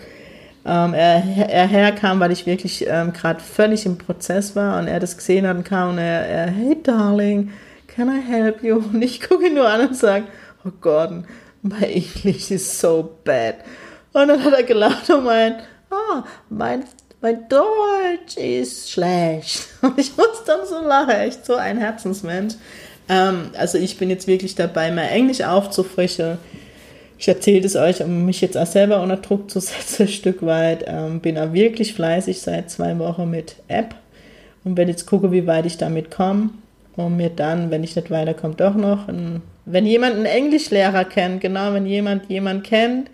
ähm, 0.66 0.94
er, 0.94 1.24
er 1.50 1.68
herkam, 1.68 2.20
weil 2.20 2.32
ich 2.32 2.46
wirklich 2.46 2.86
ähm, 2.88 3.12
gerade 3.14 3.40
völlig 3.40 3.88
im 3.88 3.98
Prozess 3.98 4.56
war 4.56 4.80
und 4.80 4.88
er 4.88 5.00
das 5.00 5.18
gesehen 5.18 5.48
hat 5.48 5.58
und 5.58 5.64
kam 5.64 5.92
und 5.92 5.98
er, 5.98 6.28
er, 6.28 6.48
hey 6.48 6.78
darling, 6.84 7.52
can 7.88 8.10
I 8.10 8.22
help 8.22 8.64
you? 8.64 8.76
Und 8.76 9.02
ich 9.02 9.22
gucke 9.22 9.48
ihn 9.48 9.56
nur 9.56 9.68
an 9.68 9.88
und 9.88 9.96
sage, 9.96 10.26
oh 10.64 10.72
Gordon, 10.80 11.26
my 11.64 11.86
English 11.86 12.52
is 12.52 12.80
so 12.80 13.18
bad. 13.24 13.56
Und 14.14 14.28
dann 14.28 14.44
hat 14.44 14.54
er 14.54 14.64
gelacht 14.64 15.10
und 15.10 15.24
meint, 15.24 15.58
ah, 15.92 16.24
mein, 16.50 16.84
mein 17.22 17.48
Deutsch 17.48 18.38
ist 18.38 18.92
schlecht. 18.92 19.68
Und 19.82 20.00
ich 20.00 20.16
muss 20.18 20.44
dann 20.46 20.66
so 20.66 20.80
lachen, 20.82 21.12
echt 21.12 21.46
so 21.46 21.56
ein 21.56 21.78
Herzensmensch. 21.78 22.56
Ähm, 23.08 23.50
also 23.58 23.78
ich 23.78 23.98
bin 23.98 24.10
jetzt 24.10 24.28
wirklich 24.28 24.56
dabei, 24.56 24.92
mein 24.92 25.10
Englisch 25.10 25.42
aufzufrischen. 25.42 26.38
Ich 27.18 27.28
erzähle 27.28 27.66
es 27.66 27.76
euch, 27.76 28.02
um 28.02 28.26
mich 28.26 28.40
jetzt 28.40 28.58
auch 28.58 28.66
selber 28.66 29.02
unter 29.02 29.18
Druck 29.18 29.52
zu 29.52 29.60
setzen, 29.60 30.04
ein 30.04 30.10
Stück 30.10 30.46
weit. 30.46 30.86
Ähm, 30.88 31.20
bin 31.20 31.38
auch 31.38 31.54
wirklich 31.54 31.94
fleißig 31.94 32.42
seit 32.42 32.70
zwei 32.72 32.98
Wochen 33.00 33.30
mit 33.30 33.58
App 33.68 33.96
und 34.64 34.78
werde 34.78 34.92
jetzt 34.92 35.06
gucken, 35.06 35.32
wie 35.32 35.46
weit 35.46 35.66
ich 35.66 35.78
damit 35.78 36.12
komme. 36.12 36.52
Und 36.96 37.16
mir 37.16 37.30
dann, 37.30 37.72
wenn 37.72 37.84
ich 37.84 37.96
nicht 37.96 38.12
weiterkomme, 38.12 38.56
doch 38.56 38.76
noch, 38.76 39.08
ein, 39.08 39.42
wenn 39.66 39.86
jemand 39.86 40.16
einen 40.16 40.26
Englischlehrer 40.26 41.06
kennt, 41.06 41.40
genau, 41.40 41.74
wenn 41.74 41.86
jemand 41.86 42.30
jemand 42.30 42.66
kennt, 42.66 43.10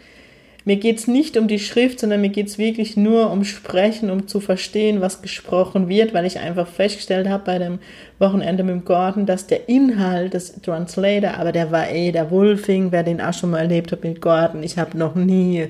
mir 0.65 0.77
geht 0.77 0.97
es 0.97 1.07
nicht 1.07 1.37
um 1.37 1.47
die 1.47 1.59
Schrift, 1.59 1.99
sondern 1.99 2.21
mir 2.21 2.29
geht 2.29 2.47
es 2.47 2.57
wirklich 2.57 2.97
nur 2.97 3.29
um 3.29 3.43
Sprechen, 3.43 4.09
um 4.09 4.27
zu 4.27 4.39
verstehen, 4.39 4.99
was 4.99 5.21
gesprochen 5.21 5.87
wird, 5.89 6.15
weil 6.15 6.25
ich 6.25 6.39
einfach 6.39 6.67
festgestellt 6.67 7.29
habe 7.29 7.43
bei 7.45 7.59
dem 7.59 7.77
Wochenende 8.17 8.63
mit 8.63 8.73
dem 8.73 8.85
Gordon, 8.85 9.27
dass 9.27 9.45
der 9.45 9.69
Inhalt 9.69 10.33
des 10.33 10.59
Translator, 10.61 11.35
aber 11.37 11.51
der 11.51 11.71
war 11.71 11.89
eh 11.91 12.11
der 12.11 12.31
Wolfing, 12.31 12.91
wer 12.91 13.03
den 13.03 13.21
auch 13.21 13.33
schon 13.33 13.51
mal 13.51 13.59
erlebt 13.59 13.91
hat 13.91 14.03
mit 14.03 14.21
Gordon, 14.21 14.63
ich 14.63 14.79
habe 14.79 14.97
noch 14.97 15.13
nie, 15.13 15.67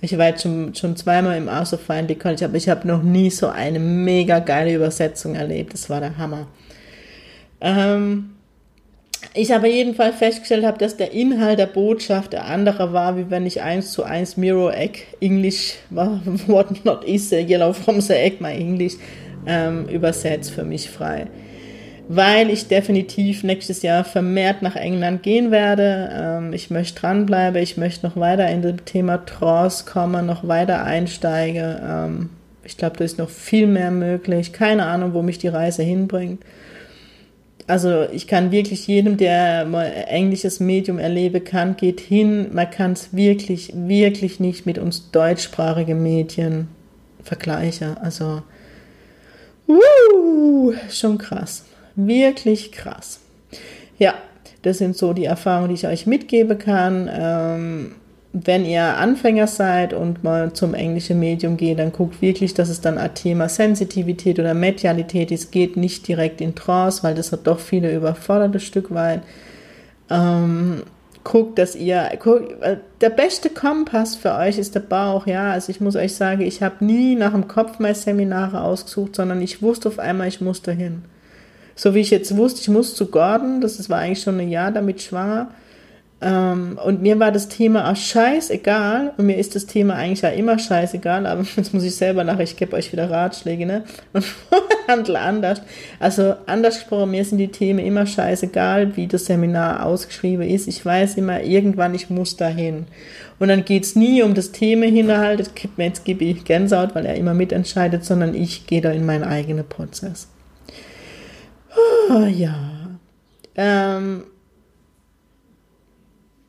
ich 0.00 0.16
war 0.16 0.28
jetzt 0.28 0.42
schon, 0.42 0.72
schon 0.76 0.94
zweimal 0.94 1.36
im 1.36 1.50
House 1.50 1.74
of 1.74 1.80
Fine 1.80 2.14
College, 2.14 2.44
aber 2.44 2.56
ich 2.56 2.68
habe 2.68 2.86
noch 2.86 3.02
nie 3.02 3.30
so 3.30 3.48
eine 3.48 3.80
mega 3.80 4.38
geile 4.38 4.74
Übersetzung 4.74 5.34
erlebt. 5.34 5.72
Das 5.72 5.90
war 5.90 5.98
der 5.98 6.16
Hammer. 6.18 6.46
Ähm, 7.60 8.35
ich 9.36 9.54
aber 9.54 9.66
jedenfalls 9.66 10.16
festgestellt 10.16 10.64
habe, 10.64 10.78
dass 10.78 10.96
der 10.96 11.12
Inhalt 11.12 11.58
der 11.58 11.66
Botschaft 11.66 12.32
der 12.32 12.46
andere 12.46 12.92
war, 12.92 13.16
wie 13.16 13.30
wenn 13.30 13.46
ich 13.46 13.62
eins 13.62 13.92
zu 13.92 14.02
eins 14.02 14.36
Mirror 14.36 14.74
Egg 14.74 15.00
English, 15.20 15.74
what 15.90 16.84
not 16.84 17.04
is 17.04 17.30
the 17.30 17.36
yellow 17.36 17.72
from 17.72 18.00
the 18.00 18.14
egg, 18.14 18.36
my 18.40 18.52
English, 18.52 18.94
ähm, 19.46 19.88
übersetzt 19.88 20.50
für 20.50 20.64
mich 20.64 20.90
frei. 20.90 21.26
Weil 22.08 22.50
ich 22.50 22.68
definitiv 22.68 23.42
nächstes 23.42 23.82
Jahr 23.82 24.04
vermehrt 24.04 24.62
nach 24.62 24.76
England 24.76 25.22
gehen 25.22 25.50
werde. 25.50 26.10
Ähm, 26.12 26.52
ich 26.52 26.70
möchte 26.70 27.00
dranbleiben, 27.00 27.60
ich 27.60 27.76
möchte 27.76 28.06
noch 28.06 28.16
weiter 28.16 28.48
in 28.48 28.62
das 28.62 28.76
Thema 28.84 29.24
Trance 29.26 29.84
kommen, 29.84 30.26
noch 30.26 30.46
weiter 30.46 30.84
einsteigen. 30.84 31.76
Ähm, 31.84 32.30
ich 32.64 32.76
glaube, 32.76 32.96
da 32.96 33.04
ist 33.04 33.18
noch 33.18 33.30
viel 33.30 33.66
mehr 33.66 33.90
möglich. 33.90 34.52
Keine 34.52 34.86
Ahnung, 34.86 35.14
wo 35.14 35.22
mich 35.22 35.38
die 35.38 35.48
Reise 35.48 35.82
hinbringt 35.82 36.40
also 37.66 38.04
ich 38.12 38.26
kann 38.28 38.52
wirklich 38.52 38.86
jedem, 38.86 39.16
der 39.16 39.64
mal 39.64 39.86
englisches 39.86 40.60
Medium 40.60 40.98
erlebe 40.98 41.40
kann, 41.40 41.76
geht 41.76 42.00
hin. 42.00 42.48
Man 42.52 42.70
kann 42.70 42.92
es 42.92 43.14
wirklich, 43.14 43.72
wirklich 43.74 44.38
nicht 44.38 44.66
mit 44.66 44.78
uns 44.78 45.10
deutschsprachigen 45.10 46.02
Medien 46.02 46.68
vergleichen. 47.22 47.96
Also, 47.98 48.42
uh, 49.68 50.72
schon 50.90 51.18
krass. 51.18 51.64
Wirklich 51.96 52.70
krass. 52.70 53.20
Ja, 53.98 54.14
das 54.62 54.78
sind 54.78 54.96
so 54.96 55.12
die 55.12 55.24
Erfahrungen, 55.24 55.70
die 55.70 55.74
ich 55.74 55.86
euch 55.86 56.06
mitgeben 56.06 56.58
kann. 56.58 57.10
Ähm, 57.12 57.94
wenn 58.44 58.66
ihr 58.66 58.82
Anfänger 58.82 59.46
seid 59.46 59.94
und 59.94 60.22
mal 60.22 60.52
zum 60.52 60.74
englischen 60.74 61.18
Medium 61.18 61.56
geht, 61.56 61.78
dann 61.78 61.90
guckt 61.90 62.20
wirklich, 62.20 62.52
dass 62.52 62.68
es 62.68 62.82
dann 62.82 62.98
ein 62.98 63.14
Thema 63.14 63.48
Sensitivität 63.48 64.38
oder 64.38 64.52
Medialität 64.52 65.30
ist. 65.30 65.52
Geht 65.52 65.78
nicht 65.78 66.06
direkt 66.06 66.42
in 66.42 66.54
Trance, 66.54 67.02
weil 67.02 67.14
das 67.14 67.32
hat 67.32 67.46
doch 67.46 67.58
viele 67.58 67.94
überfordert 67.94 68.54
ein 68.54 68.60
Stück 68.60 68.92
weit. 68.92 69.22
Ähm, 70.10 70.82
guckt, 71.24 71.58
dass 71.58 71.74
ihr, 71.74 72.10
guckt, 72.22 72.54
der 73.00 73.08
beste 73.08 73.48
Kompass 73.48 74.16
für 74.16 74.34
euch 74.34 74.58
ist 74.58 74.74
der 74.74 74.80
Bauch, 74.80 75.26
ja. 75.26 75.52
Also 75.52 75.70
ich 75.70 75.80
muss 75.80 75.96
euch 75.96 76.14
sagen, 76.14 76.42
ich 76.42 76.62
habe 76.62 76.84
nie 76.84 77.14
nach 77.14 77.32
dem 77.32 77.48
Kopf 77.48 77.78
meine 77.78 77.94
Seminare 77.94 78.60
ausgesucht, 78.60 79.16
sondern 79.16 79.40
ich 79.40 79.62
wusste 79.62 79.88
auf 79.88 79.98
einmal, 79.98 80.28
ich 80.28 80.42
muss 80.42 80.60
dahin. 80.60 81.04
So 81.74 81.94
wie 81.94 82.00
ich 82.00 82.10
jetzt 82.10 82.36
wusste, 82.36 82.60
ich 82.60 82.68
muss 82.68 82.94
zu 82.94 83.06
Gordon, 83.06 83.62
das 83.62 83.88
war 83.88 84.00
eigentlich 84.00 84.22
schon 84.22 84.38
ein 84.40 84.50
Jahr 84.50 84.72
damit 84.72 85.00
schwanger 85.00 85.48
und 86.82 87.02
mir 87.02 87.20
war 87.20 87.30
das 87.30 87.48
Thema 87.48 87.90
auch 87.90 87.96
scheißegal. 87.96 89.12
Und 89.18 89.26
mir 89.26 89.36
ist 89.36 89.54
das 89.54 89.66
Thema 89.66 89.94
eigentlich 89.94 90.22
ja 90.22 90.30
immer 90.30 90.58
scheißegal. 90.58 91.26
Aber 91.26 91.44
jetzt 91.56 91.74
muss 91.74 91.82
ich 91.82 91.94
selber 91.94 92.24
nach, 92.24 92.38
ich 92.38 92.56
gebe 92.56 92.74
euch 92.74 92.90
wieder 92.92 93.10
Ratschläge, 93.10 93.66
ne? 93.66 93.84
Und 94.14 94.24
handle 94.88 95.18
anders. 95.18 95.60
Also 96.00 96.34
anders 96.46 96.76
gesprochen, 96.76 97.10
mir 97.10 97.24
sind 97.24 97.38
die 97.38 97.48
Themen 97.48 97.80
immer 97.80 98.06
scheißegal, 98.06 98.96
wie 98.96 99.06
das 99.06 99.26
Seminar 99.26 99.84
ausgeschrieben 99.84 100.48
ist. 100.48 100.68
Ich 100.68 100.84
weiß 100.84 101.16
immer, 101.16 101.42
irgendwann, 101.42 101.94
ich 101.94 102.08
muss 102.08 102.36
dahin. 102.36 102.86
Und 103.38 103.48
dann 103.48 103.66
geht's 103.66 103.94
nie 103.94 104.22
um 104.22 104.32
das 104.32 105.54
gibt 105.54 105.76
mir 105.76 105.84
jetzt 105.84 106.06
gebe 106.06 106.24
ich 106.24 106.44
Gänsehaut, 106.44 106.94
weil 106.94 107.04
er 107.04 107.16
immer 107.16 107.34
mitentscheidet, 107.34 108.04
sondern 108.06 108.34
ich 108.34 108.66
gehe 108.66 108.80
da 108.80 108.90
in 108.90 109.04
meinen 109.04 109.24
eigenen 109.24 109.68
Prozess. 109.68 110.28
Oh, 112.08 112.24
ja. 112.24 112.54
Ähm, 113.54 114.22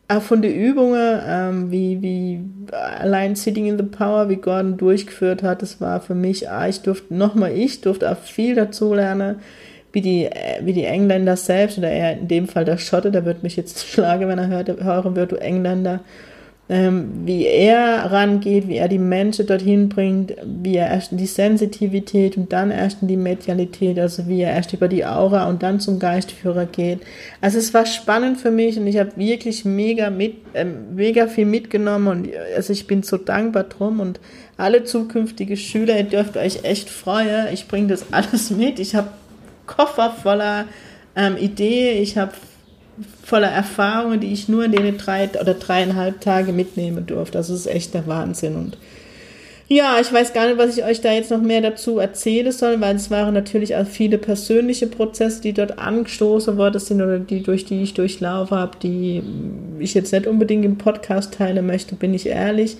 auch 0.07 0.21
von 0.21 0.41
den 0.41 0.53
Übungen, 0.53 1.19
ähm, 1.25 1.71
wie, 1.71 2.01
wie 2.01 2.39
allein 2.71 3.35
Sitting 3.35 3.67
in 3.67 3.77
the 3.77 3.83
Power, 3.83 4.29
wie 4.29 4.37
Gordon 4.37 4.77
durchgeführt 4.77 5.43
hat, 5.43 5.61
das 5.61 5.81
war 5.81 5.99
für 5.99 6.15
mich, 6.15 6.49
ah, 6.49 6.67
ich 6.67 6.81
durfte, 6.81 7.13
nochmal 7.13 7.51
ich, 7.51 7.81
durfte 7.81 8.09
auch 8.09 8.17
viel 8.17 8.55
dazu 8.55 8.93
lernen, 8.93 9.37
wie 9.91 10.01
die, 10.01 10.25
äh, 10.25 10.61
wie 10.61 10.73
die 10.73 10.85
Engländer 10.85 11.35
selbst, 11.35 11.77
oder 11.77 11.89
eher 11.89 12.17
in 12.19 12.27
dem 12.27 12.47
Fall 12.47 12.63
der 12.63 12.77
Schotte, 12.77 13.11
der 13.11 13.25
wird 13.25 13.43
mich 13.43 13.57
jetzt 13.57 13.85
schlagen, 13.85 14.27
wenn 14.29 14.39
er 14.39 14.47
hört, 14.47 14.69
hören 14.81 15.15
wird, 15.15 15.33
du 15.33 15.35
Engländer, 15.35 15.99
ähm, 16.69 17.25
wie 17.25 17.45
er 17.45 18.11
rangeht, 18.11 18.67
wie 18.67 18.75
er 18.75 18.89
die 18.89 18.99
Menschen 18.99 19.47
dorthin 19.47 19.87
bringt, 19.87 20.33
wie 20.43 20.75
er 20.75 20.89
erst 20.89 21.11
die 21.13 21.25
Sensitivität 21.25 22.35
und 22.35 22.51
dann 22.51 22.71
erst 22.71 23.01
in 23.01 23.07
die 23.07 23.15
Medialität, 23.15 23.97
also 23.97 24.27
wie 24.27 24.41
er 24.41 24.51
erst 24.51 24.73
über 24.73 24.89
die 24.89 25.05
Aura 25.05 25.47
und 25.47 25.63
dann 25.63 25.79
zum 25.79 25.97
Geistführer 25.97 26.65
geht. 26.65 26.99
Also 27.39 27.57
es 27.57 27.73
war 27.73 27.85
spannend 27.85 28.39
für 28.39 28.51
mich 28.51 28.77
und 28.77 28.85
ich 28.85 28.97
habe 28.97 29.15
wirklich 29.15 29.63
mega 29.63 30.09
mit, 30.09 30.35
äh, 30.53 30.65
mega 30.65 31.27
viel 31.27 31.45
mitgenommen 31.45 32.07
und 32.07 32.29
also 32.55 32.73
ich 32.73 32.85
bin 32.85 33.01
so 33.01 33.15
dankbar 33.15 33.63
drum 33.63 34.01
und 34.01 34.19
alle 34.57 34.83
zukünftige 34.83 35.55
Schüler, 35.55 35.97
ihr 35.97 36.03
dürft 36.03 36.35
euch 36.35 36.63
echt 36.63 36.89
freuen. 36.89 37.47
Ich 37.53 37.67
bringe 37.69 37.87
das 37.87 38.07
alles 38.11 38.51
mit. 38.51 38.79
Ich 38.79 38.93
habe 38.93 39.07
Koffer 39.67 40.11
voller 40.11 40.65
ähm, 41.15 41.37
Ideen, 41.37 42.01
ich 42.01 42.17
habe 42.17 42.33
voller 43.23 43.49
Erfahrungen, 43.49 44.19
die 44.19 44.33
ich 44.33 44.49
nur 44.49 44.65
in 44.65 44.71
den 44.71 44.97
drei 44.97 45.29
oder 45.39 45.53
dreieinhalb 45.53 46.21
Tage 46.21 46.51
mitnehmen 46.51 47.05
durfte. 47.05 47.37
Das 47.37 47.49
ist 47.49 47.67
echt 47.67 47.93
der 47.93 48.07
Wahnsinn. 48.07 48.55
Und 48.55 48.77
ja, 49.69 49.99
ich 49.99 50.11
weiß 50.13 50.33
gar 50.33 50.47
nicht, 50.47 50.57
was 50.57 50.77
ich 50.77 50.83
euch 50.85 51.01
da 51.01 51.11
jetzt 51.11 51.29
noch 51.29 51.41
mehr 51.41 51.59
dazu 51.61 51.99
erzählen 51.99 52.51
soll, 52.53 52.79
weil 52.79 52.95
es 52.95 53.11
waren 53.11 53.33
natürlich 53.33 53.75
auch 53.75 53.85
viele 53.85 54.17
persönliche 54.17 54.87
Prozesse, 54.87 55.41
die 55.41 55.51
dort 55.51 55.77
angestoßen 55.77 56.57
worden 56.57 56.79
sind 56.79 57.01
oder 57.01 57.19
die, 57.19 57.43
durch 57.43 57.65
die 57.65 57.83
ich 57.83 57.93
durchlaufen 57.93 58.57
habe, 58.57 58.77
die 58.81 59.21
ich 59.79 59.93
jetzt 59.93 60.13
nicht 60.13 60.25
unbedingt 60.25 60.63
im 60.63 60.77
Podcast 60.77 61.33
teilen 61.33 61.67
möchte, 61.67 61.95
bin 61.95 62.13
ich 62.13 62.27
ehrlich. 62.27 62.77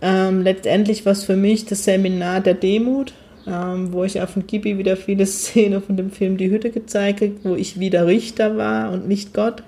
Ähm, 0.00 0.42
letztendlich 0.42 1.04
war 1.04 1.12
es 1.12 1.24
für 1.24 1.36
mich 1.36 1.64
das 1.66 1.84
Seminar 1.84 2.40
der 2.40 2.54
Demut 2.54 3.12
ähm, 3.46 3.92
wo 3.92 4.04
ich 4.04 4.20
auch 4.20 4.28
von 4.28 4.46
Gibi 4.46 4.78
wieder 4.78 4.96
viele 4.96 5.26
Szenen 5.26 5.82
von 5.82 5.96
dem 5.96 6.10
Film 6.10 6.36
Die 6.36 6.50
Hütte 6.50 6.70
gezeigt 6.70 7.20
habe, 7.20 7.32
wo 7.42 7.54
ich 7.54 7.78
wieder 7.78 8.06
Richter 8.06 8.56
war 8.56 8.92
und 8.92 9.08
nicht 9.08 9.34
Gott. 9.34 9.62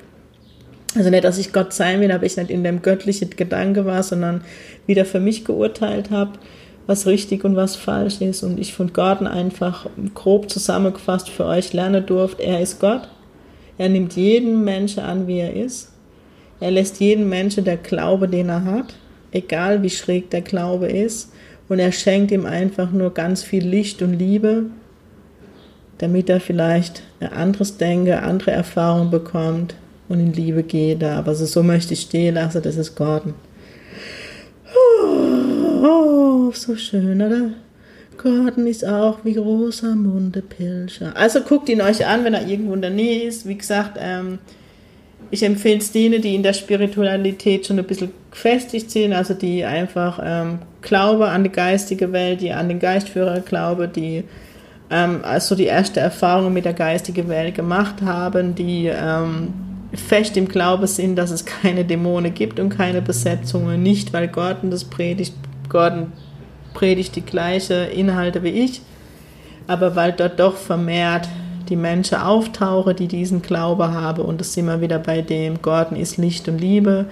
Also 0.95 1.11
nicht, 1.11 1.25
dass 1.25 1.39
ich 1.39 1.53
Gott 1.53 1.73
sein 1.73 2.01
will, 2.01 2.11
aber 2.11 2.25
ich 2.25 2.37
nicht 2.37 2.51
in 2.51 2.65
dem 2.65 2.83
göttlichen 2.83 3.31
Gedanke 3.31 3.85
war, 3.85 4.03
sondern 4.03 4.43
wieder 4.87 5.05
für 5.05 5.21
mich 5.21 5.45
geurteilt 5.45 6.11
habe, 6.11 6.33
was 6.87 7.07
richtig 7.07 7.45
und 7.45 7.57
was 7.57 7.77
falsch 7.77 8.21
ist. 8.21 8.43
Und 8.43 8.59
ich 8.59 8.73
von 8.73 8.93
Gordon 8.93 9.27
einfach 9.27 9.87
grob 10.15 10.49
zusammengefasst 10.49 11.29
für 11.29 11.45
euch 11.45 11.73
lernen 11.75 12.07
durfte, 12.07 12.43
er 12.43 12.61
ist 12.61 12.81
Gott. 12.81 13.09
Er 13.77 13.91
nimmt 13.91 14.15
jeden 14.15 14.65
Menschen 14.65 15.03
an, 15.05 15.27
wie 15.29 15.39
er 15.39 15.55
ist. 15.55 15.93
Er 16.59 16.71
lässt 16.71 17.01
jeden 17.01 17.29
Menschen 17.29 17.65
der 17.65 17.77
Glaube, 17.77 18.27
den 18.27 18.49
er 18.49 18.65
hat, 18.65 18.95
egal 19.31 19.83
wie 19.83 19.91
schräg 19.91 20.31
der 20.31 20.41
Glaube 20.41 20.87
ist, 20.89 21.33
und 21.69 21.79
er 21.79 21.93
schenkt 21.93 22.31
ihm 22.31 22.47
einfach 22.47 22.91
nur 22.91 23.13
ganz 23.13 23.43
viel 23.43 23.65
Licht 23.65 24.03
und 24.03 24.15
Liebe, 24.15 24.65
damit 25.99 26.31
er 26.31 26.41
vielleicht 26.41 27.03
ein 27.21 27.33
anderes 27.33 27.77
Denken, 27.77 28.13
andere 28.13 28.53
Erfahrungen 28.53 29.11
bekommt 29.11 29.75
und 30.09 30.21
in 30.21 30.33
Liebe 30.33 30.63
geht. 30.63 31.05
Aber 31.05 31.35
so, 31.35 31.45
so 31.45 31.63
möchte 31.63 31.95
ich 31.95 32.03
stehen 32.03 32.37
lassen, 32.37 32.63
das 32.63 32.77
ist 32.77 32.97
Gordon. 32.97 33.35
Oh, 35.83 36.51
so 36.53 36.77
schön, 36.77 37.21
oder? 37.21 37.51
Gordon 38.17 38.67
ist 38.67 38.85
auch 38.85 39.19
wie 39.25 39.37
Rosamunde 39.37 40.43
Pilcher. 40.43 41.17
Also 41.17 41.41
guckt 41.41 41.69
ihn 41.69 41.81
euch 41.81 42.05
an, 42.05 42.25
wenn 42.25 42.35
er 42.35 42.47
irgendwo 42.47 42.75
in 42.75 42.83
der 42.83 42.91
Nähe 42.91 43.29
ist. 43.29 43.47
Wie 43.47 43.57
gesagt, 43.57 43.97
ähm, 44.01 44.39
ich 45.31 45.43
empfehle 45.43 45.79
es 45.79 45.93
denen, 45.93 46.23
die 46.23 46.35
in 46.35 46.43
der 46.43 46.53
Spiritualität 46.53 47.67
schon 47.67 47.79
ein 47.79 47.85
bisschen 47.85 48.11
gefestigt 48.31 48.91
sind, 48.91 49.13
also 49.13 49.35
die 49.35 49.65
einfach 49.65 50.21
ähm, 50.23 50.61
Glaube 50.81 51.29
an 51.29 51.45
die 51.45 51.51
geistige 51.51 52.13
Welt, 52.13 52.41
die 52.41 52.53
an 52.53 52.69
den 52.69 52.79
Geistführer 52.79 53.41
glaube, 53.41 53.89
die 53.89 54.25
ähm, 54.91 55.21
also 55.23 55.55
die 55.55 55.65
erste 55.65 56.01
Erfahrung 56.01 56.53
mit 56.53 56.65
der 56.65 56.73
geistigen 56.73 57.29
Welt 57.29 57.55
gemacht 57.55 57.97
haben, 58.03 58.55
die 58.55 58.87
ähm, 58.87 59.53
fest 59.93 60.37
im 60.37 60.49
Glauben 60.49 60.87
sind, 60.87 61.17
dass 61.17 61.31
es 61.31 61.45
keine 61.45 61.85
Dämonen 61.85 62.33
gibt 62.33 62.61
und 62.61 62.71
keine 62.71 63.03
Besetzungen, 63.03 63.83
nicht 63.83 64.13
weil 64.13 64.29
Gordon 64.29 64.71
das 64.71 64.85
predigt, 64.85 65.35
Gordon 65.69 66.13
predigt 66.75 67.17
die 67.17 67.23
gleichen 67.23 67.91
Inhalte 67.91 68.43
wie 68.43 68.51
ich, 68.51 68.81
aber 69.67 69.97
weil 69.97 70.13
dort 70.13 70.41
doch 70.41 70.57
vermehrt 70.57 71.29
die 71.69 71.77
Menschen 71.77 72.19
auftauchen, 72.19 72.97
die 72.97 73.09
diesen 73.09 73.43
Glaube 73.43 73.93
haben 73.93 74.23
und 74.23 74.41
das 74.41 74.57
wir 74.57 74.81
wieder 74.81 74.99
bei 74.99 75.23
dem, 75.23 75.63
Gordon 75.63 75.97
ist 75.97 76.17
Licht 76.17 76.49
und 76.49 76.59
Liebe 76.59 77.07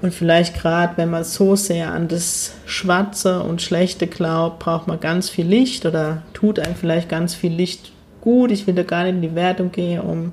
und 0.00 0.14
vielleicht 0.14 0.54
gerade, 0.54 0.96
wenn 0.96 1.10
man 1.10 1.24
so 1.24 1.56
sehr 1.56 1.92
an 1.92 2.06
das 2.06 2.54
Schwarze 2.66 3.42
und 3.42 3.62
Schlechte 3.62 4.06
glaubt, 4.06 4.60
braucht 4.60 4.86
man 4.86 5.00
ganz 5.00 5.28
viel 5.28 5.46
Licht 5.46 5.86
oder 5.86 6.22
tut 6.34 6.60
einem 6.60 6.76
vielleicht 6.76 7.08
ganz 7.08 7.34
viel 7.34 7.52
Licht 7.52 7.92
gut. 8.20 8.52
Ich 8.52 8.66
will 8.66 8.74
da 8.74 8.84
gar 8.84 9.04
nicht 9.04 9.14
in 9.14 9.22
die 9.22 9.34
Wertung 9.34 9.72
gehen, 9.72 10.00
um 10.00 10.32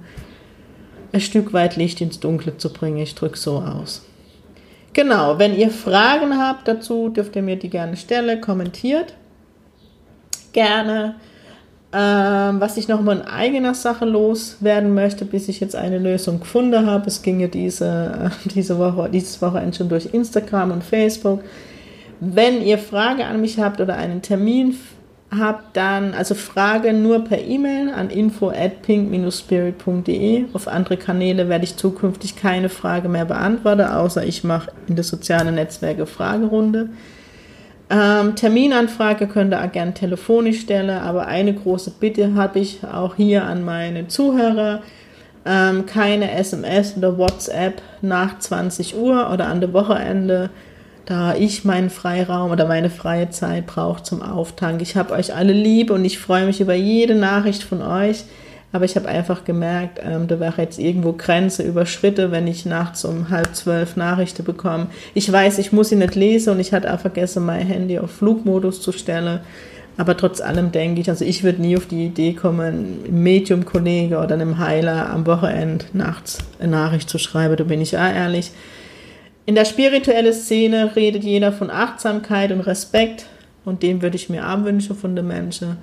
ein 1.12 1.22
Stück 1.22 1.52
weit 1.54 1.78
Licht 1.78 2.00
ins 2.02 2.20
Dunkle 2.20 2.58
zu 2.58 2.72
bringen. 2.72 2.98
Ich 2.98 3.16
drücke 3.16 3.38
so 3.38 3.58
aus. 3.58 4.06
Genau, 4.94 5.40
wenn 5.40 5.58
ihr 5.58 5.72
Fragen 5.72 6.38
habt 6.38 6.68
dazu, 6.68 7.10
dürft 7.10 7.36
ihr 7.36 7.42
mir 7.42 7.56
die 7.56 7.70
gerne 7.70 7.98
stellen, 7.98 8.40
kommentiert. 8.42 9.14
Gerne. 10.54 11.16
Ähm, 11.94 12.60
was 12.60 12.78
ich 12.78 12.88
noch 12.88 13.02
mal 13.02 13.18
in 13.18 13.22
eigener 13.22 13.74
Sache 13.74 14.06
loswerden 14.06 14.94
möchte, 14.94 15.24
bis 15.24 15.48
ich 15.48 15.60
jetzt 15.60 15.76
eine 15.76 15.98
Lösung 15.98 16.40
gefunden 16.40 16.86
habe. 16.86 17.08
Es 17.08 17.22
ging 17.22 17.40
ja 17.40 17.48
diese, 17.48 18.32
diese 18.46 18.78
Woche, 18.78 19.10
dieses 19.10 19.42
Wochenende 19.42 19.78
schon 19.78 19.90
durch 19.90 20.14
Instagram 20.14 20.72
und 20.72 20.84
Facebook. 20.84 21.42
Wenn 22.20 22.62
ihr 22.62 22.78
Frage 22.78 23.26
an 23.26 23.42
mich 23.42 23.60
habt 23.60 23.80
oder 23.80 23.96
einen 23.96 24.22
Termin 24.22 24.76
habt, 25.38 25.76
dann, 25.78 26.14
also 26.14 26.36
Frage 26.36 26.94
nur 26.94 27.24
per 27.24 27.42
E-Mail 27.42 27.90
an 27.90 28.10
info 28.10 28.50
at 28.50 28.82
pink-spirit.de. 28.82 30.46
Auf 30.54 30.68
andere 30.68 30.98
Kanäle 30.98 31.50
werde 31.50 31.66
ich 31.66 31.78
zukünftig 31.78 32.36
keine 32.36 32.70
Frage 32.70 33.10
mehr 33.10 33.26
beantworten, 33.26 33.82
außer 33.82 34.26
ich 34.26 34.44
mache 34.44 34.72
in 34.88 34.96
der 34.96 35.04
sozialen 35.04 35.56
Netzwerke 35.56 36.06
Fragerunde. 36.06 36.90
Ähm, 37.90 38.36
Terminanfrage 38.36 39.28
könnt 39.28 39.54
ihr 39.54 39.64
auch 39.64 39.72
gerne 39.72 39.94
telefonisch 39.94 40.62
stellen, 40.62 40.90
aber 40.90 41.28
eine 41.28 41.54
große 41.54 41.92
Bitte 42.00 42.34
habe 42.34 42.60
ich 42.60 42.80
auch 42.84 43.16
hier 43.16 43.44
an 43.44 43.64
meine 43.64 44.08
Zuhörer. 44.08 44.82
Ähm, 45.46 45.86
keine 45.86 46.32
SMS 46.32 46.98
oder 46.98 47.20
WhatsApp 47.20 47.82
nach 48.02 48.40
20 48.40 48.98
Uhr 48.98 49.32
oder 49.32 49.48
an 49.48 49.62
der 49.62 49.74
Wochenende, 49.74 50.50
da 51.06 51.36
ich 51.36 51.64
meinen 51.64 51.92
Freiraum 51.92 52.50
oder 52.50 52.66
meine 52.66 52.90
freie 52.90 53.30
Zeit 53.30 53.68
brauche 53.68 54.02
zum 54.02 54.24
Auftank. 54.24 54.82
Ich 54.82 54.96
habe 54.96 55.14
euch 55.14 55.36
alle 55.36 55.54
lieb 55.54 55.92
und 55.92 56.04
ich 56.04 56.18
freue 56.18 56.48
mich 56.48 56.62
über 56.62 56.74
jede 56.74 57.14
Nachricht 57.14 57.62
von 57.62 57.84
euch. 57.84 58.24
Aber 58.76 58.84
ich 58.84 58.98
habe 58.98 59.08
einfach 59.08 59.46
gemerkt, 59.46 60.02
ähm, 60.04 60.28
da 60.28 60.38
wäre 60.42 60.62
jetzt 60.62 60.80
irgendwo 60.80 61.14
Grenze 61.14 61.64
überschritten, 61.64 62.32
wenn 62.32 62.46
ich 62.46 62.66
nachts 62.66 63.06
um 63.06 63.30
halb 63.30 63.56
zwölf 63.56 63.96
Nachrichten 63.96 64.44
bekomme. 64.44 64.88
Ich 65.14 65.32
weiß, 65.32 65.60
ich 65.60 65.72
muss 65.72 65.88
sie 65.88 65.96
nicht 65.96 66.14
lesen 66.16 66.50
und 66.50 66.60
ich 66.60 66.74
hatte 66.74 66.94
auch 66.94 67.00
vergessen, 67.00 67.46
mein 67.46 67.66
Handy 67.66 67.98
auf 67.98 68.12
Flugmodus 68.12 68.82
zu 68.82 68.92
stellen. 68.92 69.40
Aber 69.96 70.18
trotz 70.18 70.42
allem 70.42 70.74
denke 70.74 71.00
ich, 71.00 71.10
also 71.10 71.24
ich 71.24 71.46
würde 71.46 71.62
nie 71.62 71.78
auf 71.78 71.86
die 71.86 72.08
Idee 72.08 72.34
kommen, 72.34 73.00
einem 73.08 73.24
Medium-Kollege 73.24 74.18
oder 74.18 74.36
einem 74.36 74.58
Heiler 74.58 75.10
am 75.10 75.26
Wochenende 75.26 75.86
nachts 75.94 76.40
eine 76.60 76.72
Nachricht 76.72 77.10
zu 77.10 77.18
schreiben, 77.18 77.56
da 77.56 77.64
bin 77.64 77.80
ich 77.80 77.98
auch 77.98 78.14
ehrlich. 78.14 78.52
In 79.46 79.56
der 79.56 79.64
spirituellen 79.64 80.34
Szene 80.34 80.98
redet 80.98 81.24
jeder 81.24 81.54
von 81.54 81.70
Achtsamkeit 81.70 82.52
und 82.52 82.60
Respekt 82.60 83.28
und 83.64 83.84
den 83.84 84.02
würde 84.02 84.18
ich 84.18 84.28
mir 84.28 84.50
auch 84.50 84.66
wünschen 84.66 84.98
von 84.98 85.16
den 85.16 85.28
Menschen. 85.28 85.78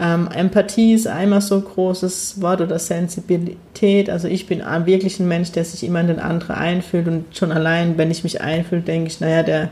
Ähm, 0.00 0.28
Empathie 0.34 0.94
ist 0.94 1.06
einmal 1.06 1.40
so 1.40 1.56
ein 1.56 1.64
großes 1.64 2.40
Wort 2.40 2.60
oder 2.60 2.78
Sensibilität. 2.78 4.10
Also 4.10 4.26
ich 4.26 4.46
bin 4.46 4.60
wirklich 4.84 5.20
ein 5.20 5.28
Mensch, 5.28 5.52
der 5.52 5.64
sich 5.64 5.84
immer 5.84 6.00
in 6.00 6.08
den 6.08 6.18
anderen 6.18 6.56
einfühlt 6.56 7.06
und 7.06 7.36
schon 7.36 7.52
allein, 7.52 7.96
wenn 7.96 8.10
ich 8.10 8.24
mich 8.24 8.40
einfühle, 8.40 8.82
denke 8.82 9.08
ich, 9.08 9.20
naja, 9.20 9.42
der, 9.44 9.68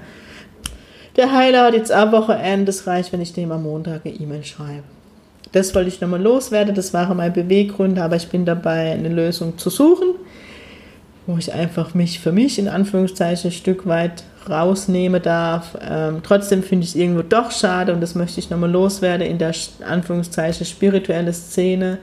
der 1.17 1.33
Heiler 1.33 1.65
hat 1.65 1.75
jetzt 1.75 1.91
am 1.91 2.13
Wochenende, 2.13 2.71
es 2.71 2.87
reicht, 2.87 3.13
wenn 3.13 3.21
ich 3.21 3.33
dem 3.33 3.51
am 3.51 3.65
Montag 3.65 4.03
eine 4.05 4.15
E-Mail 4.15 4.45
schreibe. 4.45 4.85
Das 5.51 5.75
wollte 5.75 5.89
ich 5.89 6.01
nochmal 6.01 6.23
loswerden, 6.23 6.75
das 6.75 6.95
waren 6.95 7.17
meine 7.17 7.33
Beweggründe, 7.33 8.03
aber 8.03 8.17
ich 8.17 8.29
bin 8.29 8.47
dabei, 8.47 8.93
eine 8.93 9.09
Lösung 9.09 9.59
zu 9.59 9.71
suchen, 9.71 10.15
wo 11.27 11.37
ich 11.37 11.53
einfach 11.53 11.95
mich 11.95 12.21
für 12.21 12.33
mich 12.33 12.59
in 12.59 12.69
Anführungszeichen 12.69 13.51
ein 13.51 13.53
Stück 13.53 13.87
weit 13.87 14.25
rausnehmen 14.49 15.23
darf. 15.23 15.77
Ähm, 15.81 16.21
trotzdem 16.23 16.63
finde 16.63 16.85
ich 16.85 16.91
es 16.91 16.97
irgendwo 16.97 17.23
doch 17.23 17.51
schade 17.51 17.93
und 17.93 18.01
das 18.01 18.15
möchte 18.15 18.41
ich 18.41 18.51
nochmal 18.51 18.71
loswerden 18.71 19.27
in 19.27 19.39
der 19.39 19.53
Anführungszeichen 19.87 20.67
spirituelle 20.67 21.33
Szene, 21.33 21.99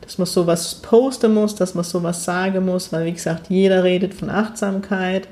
dass 0.00 0.18
man 0.18 0.26
sowas 0.26 0.76
posten 0.76 1.34
muss, 1.34 1.54
dass 1.54 1.74
man 1.74 1.84
sowas 1.84 2.24
sagen 2.24 2.64
muss, 2.64 2.92
weil 2.92 3.06
wie 3.06 3.12
gesagt, 3.12 3.46
jeder 3.48 3.84
redet 3.84 4.14
von 4.14 4.30
Achtsamkeit. 4.30 5.28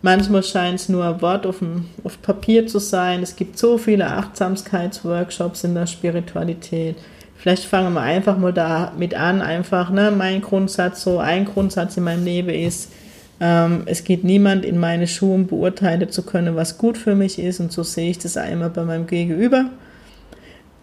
Manchmal 0.00 0.44
scheint 0.44 0.80
es 0.80 0.88
nur 0.88 1.04
ein 1.04 1.20
Wort 1.20 1.44
auf, 1.44 1.58
dem, 1.58 1.86
auf 2.04 2.22
Papier 2.22 2.66
zu 2.66 2.78
sein. 2.78 3.22
Es 3.22 3.34
gibt 3.34 3.58
so 3.58 3.78
viele 3.78 4.06
Achtsamkeitsworkshops 4.06 5.64
in 5.64 5.74
der 5.74 5.86
Spiritualität. 5.86 6.96
Vielleicht 7.36 7.64
fangen 7.64 7.94
wir 7.94 8.00
einfach 8.00 8.38
mal 8.38 8.52
damit 8.52 9.14
an, 9.14 9.42
einfach, 9.42 9.90
ne, 9.90 10.10
mein 10.10 10.40
Grundsatz, 10.40 11.02
so 11.02 11.18
ein 11.18 11.44
Grundsatz 11.44 11.96
in 11.96 12.04
meinem 12.04 12.24
Leben 12.24 12.50
ist, 12.50 12.92
ähm, 13.40 13.82
es 13.86 14.04
geht 14.04 14.24
niemand 14.24 14.64
in 14.64 14.78
meine 14.78 15.06
Schuhe, 15.06 15.34
um 15.34 15.46
beurteilen 15.46 16.10
zu 16.10 16.22
können, 16.22 16.56
was 16.56 16.78
gut 16.78 16.98
für 16.98 17.14
mich 17.14 17.38
ist. 17.38 17.60
Und 17.60 17.72
so 17.72 17.82
sehe 17.82 18.10
ich 18.10 18.18
das 18.18 18.36
einmal 18.36 18.70
bei 18.70 18.84
meinem 18.84 19.06
Gegenüber. 19.06 19.70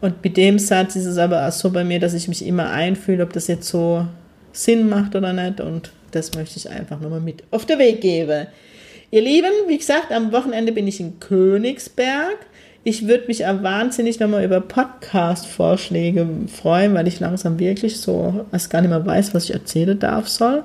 Und 0.02 0.24
mit 0.24 0.38
dem 0.38 0.60
Satz 0.60 0.96
ist 0.96 1.06
es 1.06 1.18
aber 1.18 1.48
auch 1.48 1.52
so 1.52 1.72
bei 1.72 1.84
mir, 1.84 2.00
dass 2.00 2.14
ich 2.14 2.28
mich 2.28 2.46
immer 2.46 2.70
einfühle, 2.70 3.24
ob 3.24 3.34
das 3.34 3.48
jetzt 3.48 3.68
so 3.68 4.06
Sinn 4.54 4.88
macht 4.88 5.16
oder 5.16 5.34
nicht. 5.34 5.60
Und 5.60 5.92
das 6.12 6.34
möchte 6.34 6.58
ich 6.58 6.70
einfach 6.70 7.00
nochmal 7.00 7.20
mit 7.20 7.44
auf 7.52 7.66
den 7.66 7.80
Weg 7.80 8.02
geben. 8.02 8.48
Ihr 9.12 9.22
Lieben, 9.22 9.52
wie 9.68 9.78
gesagt, 9.78 10.12
am 10.12 10.32
Wochenende 10.32 10.72
bin 10.72 10.88
ich 10.88 11.00
in 11.00 11.20
Königsberg. 11.20 12.38
Ich 12.84 13.08
würde 13.08 13.28
mich 13.28 13.46
auch 13.46 13.64
wahnsinnig 13.64 14.20
nochmal 14.20 14.46
über 14.46 14.62
Podcast-Vorschläge 14.62 16.28
freuen, 16.48 16.94
weil 16.94 17.08
ich 17.08 17.20
langsam 17.20 17.60
wirklich 17.60 18.00
so 18.00 18.46
als 18.52 18.70
gar 18.70 18.82
nicht 18.82 18.92
mehr 18.92 19.06
weiß, 19.06 19.34
was 19.34 19.46
ich 19.46 19.54
erzählen 19.54 19.98
darf 19.98 20.28
soll. 20.28 20.64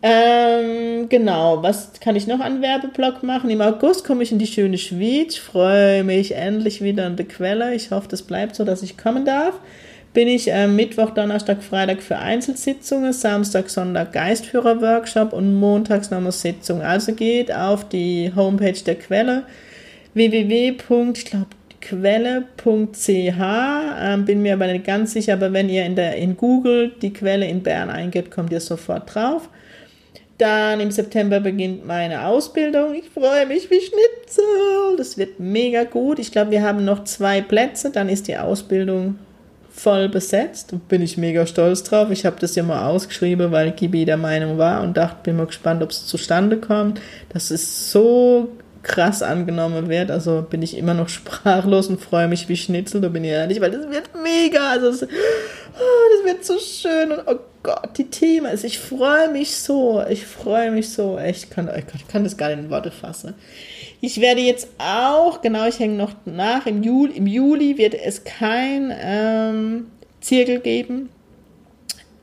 Ähm, 0.00 1.08
genau, 1.08 1.62
was 1.62 1.98
kann 2.00 2.14
ich 2.14 2.28
noch 2.28 2.38
an 2.38 2.62
Werbeblock 2.62 3.24
machen? 3.24 3.50
Im 3.50 3.60
August 3.60 4.04
komme 4.04 4.22
ich 4.22 4.30
in 4.30 4.38
die 4.38 4.46
schöne 4.46 4.78
Schweiz. 4.78 5.36
Freue 5.36 6.04
mich 6.04 6.36
endlich 6.36 6.82
wieder 6.82 7.06
an 7.06 7.16
der 7.16 7.26
Quelle. 7.26 7.74
Ich 7.74 7.90
hoffe, 7.90 8.06
das 8.08 8.22
bleibt 8.22 8.54
so, 8.54 8.64
dass 8.64 8.82
ich 8.82 8.96
kommen 8.96 9.24
darf. 9.24 9.58
Bin 10.14 10.28
ich 10.28 10.50
äh, 10.50 10.68
Mittwoch, 10.68 11.10
Donnerstag, 11.10 11.62
Freitag 11.62 12.00
für 12.02 12.16
Einzelsitzungen, 12.16 13.12
Samstag, 13.12 13.68
Sonntag 13.68 14.12
Geistführer-Workshop 14.12 15.32
und 15.32 15.54
montags 15.54 16.10
nochmal 16.10 16.32
Sitzung. 16.32 16.80
Also 16.80 17.12
geht 17.12 17.52
auf 17.52 17.88
die 17.88 18.32
Homepage 18.34 18.80
der 18.86 18.94
Quelle 18.94 19.42
www.quelle.ch. 20.14 21.38
Ähm, 24.00 24.24
bin 24.24 24.42
mir 24.42 24.54
aber 24.54 24.66
nicht 24.68 24.86
ganz 24.86 25.12
sicher, 25.12 25.34
aber 25.34 25.52
wenn 25.52 25.68
ihr 25.68 25.84
in, 25.84 25.96
der, 25.96 26.16
in 26.16 26.36
Google 26.36 26.92
die 27.02 27.12
Quelle 27.12 27.46
in 27.46 27.62
Bern 27.62 27.90
eingebt, 27.90 28.30
kommt 28.30 28.52
ihr 28.52 28.60
sofort 28.60 29.14
drauf. 29.14 29.48
Dann 30.38 30.78
im 30.78 30.92
September 30.92 31.40
beginnt 31.40 31.84
meine 31.84 32.26
Ausbildung. 32.26 32.94
Ich 32.94 33.10
freue 33.10 33.44
mich 33.46 33.70
wie 33.70 33.80
Schnitzel. 33.80 34.96
Das 34.96 35.18
wird 35.18 35.40
mega 35.40 35.82
gut. 35.82 36.20
Ich 36.20 36.30
glaube, 36.30 36.52
wir 36.52 36.62
haben 36.62 36.84
noch 36.84 37.04
zwei 37.04 37.40
Plätze. 37.40 37.90
Dann 37.90 38.08
ist 38.08 38.28
die 38.28 38.36
Ausbildung 38.36 39.18
voll 39.68 40.08
besetzt. 40.08 40.74
Bin 40.88 41.02
ich 41.02 41.16
mega 41.16 41.44
stolz 41.44 41.82
drauf. 41.82 42.10
Ich 42.10 42.24
habe 42.24 42.36
das 42.38 42.54
ja 42.54 42.62
mal 42.62 42.86
ausgeschrieben, 42.88 43.50
weil 43.50 43.72
Gibi 43.72 44.04
der 44.04 44.16
Meinung 44.16 44.58
war 44.58 44.82
und 44.82 44.96
dachte, 44.96 45.16
bin 45.24 45.36
mal 45.36 45.46
gespannt, 45.46 45.82
ob 45.82 45.90
es 45.90 46.06
zustande 46.06 46.58
kommt. 46.58 47.00
Das 47.30 47.50
ist 47.50 47.90
so 47.90 48.48
krass 48.82 49.22
angenommen 49.22 49.88
wird. 49.88 50.10
Also 50.10 50.46
bin 50.48 50.62
ich 50.62 50.76
immer 50.76 50.94
noch 50.94 51.08
sprachlos 51.08 51.88
und 51.88 52.00
freue 52.00 52.28
mich 52.28 52.48
wie 52.48 52.56
Schnitzel, 52.56 53.00
da 53.00 53.08
bin 53.08 53.24
ich 53.24 53.30
ehrlich, 53.30 53.60
weil 53.60 53.70
das 53.70 53.88
wird 53.90 54.10
mega. 54.22 54.70
Also 54.70 54.90
das, 54.90 55.02
oh, 55.02 56.24
das 56.24 56.32
wird 56.32 56.44
so 56.44 56.58
schön 56.58 57.12
und 57.12 57.22
oh 57.26 57.38
Gott, 57.62 57.98
die 57.98 58.04
Themen. 58.04 58.56
Ich 58.62 58.78
freue 58.78 59.30
mich 59.30 59.56
so, 59.56 60.02
ich 60.08 60.26
freue 60.26 60.70
mich 60.70 60.90
so. 60.90 61.18
Ich 61.18 61.50
kann, 61.50 61.68
ich 61.76 62.08
kann 62.08 62.24
das 62.24 62.36
gar 62.36 62.48
nicht 62.48 62.60
in 62.60 62.70
Worte 62.70 62.90
fassen. 62.90 63.34
Ich 64.00 64.20
werde 64.20 64.40
jetzt 64.40 64.68
auch, 64.78 65.40
genau, 65.40 65.66
ich 65.66 65.78
hänge 65.78 65.96
noch 65.96 66.14
nach, 66.24 66.66
im 66.66 66.82
Juli, 66.82 67.16
im 67.16 67.26
Juli 67.26 67.78
wird 67.78 67.94
es 67.94 68.22
kein 68.24 68.94
ähm, 69.00 69.86
Zirkel 70.20 70.60
geben. 70.60 71.08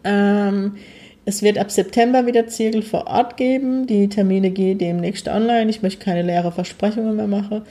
Ähm, 0.06 0.78
es 1.26 1.42
wird 1.42 1.58
ab 1.58 1.72
September 1.72 2.28
wieder 2.28 2.48
Zirkel 2.48 2.84
vor 2.84 3.08
Ort 3.08 3.36
geben. 3.36 3.88
Die 3.88 4.08
Termine 4.08 4.52
gehen 4.52 4.78
demnächst 4.78 5.28
online. 5.28 5.70
Ich 5.70 5.82
möchte 5.82 6.04
keine 6.04 6.22
leeren 6.22 6.54
Versprechungen 6.54 7.16
mehr 7.16 7.28
machen. 7.28 7.64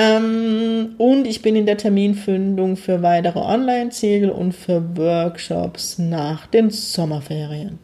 Ähm, 0.00 0.94
und 0.96 1.26
ich 1.26 1.42
bin 1.42 1.56
in 1.56 1.66
der 1.66 1.76
Terminfindung 1.76 2.76
für 2.76 3.02
weitere 3.02 3.40
Online-Ziele 3.40 4.32
und 4.32 4.52
für 4.52 4.96
Workshops 4.96 5.98
nach 5.98 6.46
den 6.46 6.70
Sommerferien. 6.70 7.80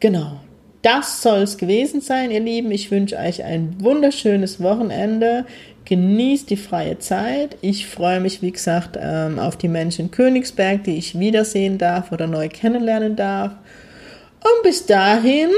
Genau. 0.00 0.40
Das 0.82 1.22
soll 1.22 1.42
es 1.42 1.56
gewesen 1.56 2.00
sein, 2.00 2.32
ihr 2.32 2.40
Lieben. 2.40 2.72
Ich 2.72 2.90
wünsche 2.90 3.16
euch 3.16 3.44
ein 3.44 3.76
wunderschönes 3.78 4.60
Wochenende. 4.60 5.44
Genießt 5.84 6.50
die 6.50 6.56
freie 6.56 6.98
Zeit. 6.98 7.56
Ich 7.60 7.86
freue 7.86 8.18
mich, 8.18 8.42
wie 8.42 8.50
gesagt, 8.50 8.98
ähm, 9.00 9.38
auf 9.38 9.56
die 9.56 9.68
Menschen 9.68 10.06
in 10.06 10.10
Königsberg, 10.10 10.82
die 10.82 10.96
ich 10.96 11.20
wiedersehen 11.20 11.78
darf 11.78 12.10
oder 12.10 12.26
neu 12.26 12.48
kennenlernen 12.48 13.14
darf. 13.14 13.52
Und 13.52 14.62
bis 14.64 14.84
dahin, 14.84 15.50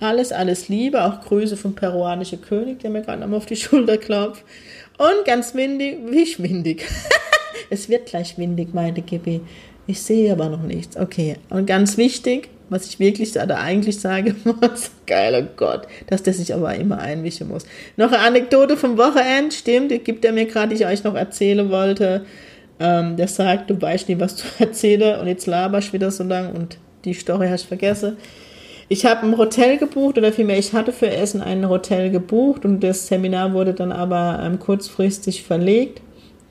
alles, 0.00 0.32
alles 0.32 0.68
Liebe. 0.68 1.02
Auch 1.02 1.22
Grüße 1.22 1.56
vom 1.56 1.74
peruanischen 1.74 2.42
König, 2.42 2.80
der 2.80 2.90
mir 2.90 3.00
gerade 3.00 3.20
nochmal 3.20 3.38
auf 3.38 3.46
die 3.46 3.56
Schulter 3.56 3.96
klopft. 3.96 4.44
Und 4.98 5.24
ganz 5.24 5.54
windig, 5.54 5.98
wie 6.06 6.26
schwindig. 6.26 6.86
es 7.70 7.88
wird 7.88 8.06
gleich 8.06 8.38
windig, 8.38 8.74
meinte 8.74 9.02
Gibi. 9.02 9.40
Ich 9.86 10.00
sehe 10.00 10.32
aber 10.32 10.48
noch 10.48 10.62
nichts. 10.62 10.96
Okay. 10.96 11.36
Und 11.50 11.66
ganz 11.66 11.96
wichtig, 11.96 12.48
was 12.72 12.86
ich 12.86 12.98
wirklich 12.98 13.36
oder 13.36 13.58
eigentlich 13.58 14.00
sage, 14.00 14.34
geiler 15.06 15.42
Gott, 15.42 15.86
dass 16.06 16.22
der 16.22 16.32
sich 16.32 16.54
aber 16.54 16.74
immer 16.74 16.98
einmischen 16.98 17.48
muss. 17.48 17.64
Noch 17.96 18.12
eine 18.12 18.20
Anekdote 18.20 18.76
vom 18.76 18.96
Wochenende, 18.96 19.54
stimmt, 19.54 19.90
die 19.90 19.98
gibt 19.98 20.24
er 20.24 20.32
mir 20.32 20.46
gerade, 20.46 20.74
die 20.74 20.82
ich 20.82 20.86
euch 20.86 21.04
noch 21.04 21.14
erzählen 21.14 21.70
wollte. 21.70 22.24
Ähm, 22.80 23.16
der 23.16 23.28
sagt, 23.28 23.70
du 23.70 23.80
weißt 23.80 24.08
nie, 24.08 24.18
was 24.18 24.36
du 24.36 24.44
erzähle 24.58 25.20
und 25.20 25.26
jetzt 25.26 25.46
laberst 25.46 25.92
wieder 25.92 26.10
so 26.10 26.24
lang 26.24 26.52
und 26.54 26.78
die 27.04 27.14
Story 27.14 27.48
hast 27.48 27.64
du 27.64 27.68
vergessen. 27.68 28.16
Ich 28.92 29.06
habe 29.06 29.22
ein 29.26 29.38
Hotel 29.38 29.78
gebucht 29.78 30.18
oder 30.18 30.34
vielmehr, 30.34 30.58
ich 30.58 30.74
hatte 30.74 30.92
für 30.92 31.08
Essen 31.08 31.40
ein 31.40 31.66
Hotel 31.66 32.10
gebucht 32.10 32.66
und 32.66 32.80
das 32.80 33.06
Seminar 33.06 33.54
wurde 33.54 33.72
dann 33.72 33.90
aber 33.90 34.38
ähm, 34.44 34.58
kurzfristig 34.58 35.44
verlegt. 35.44 36.02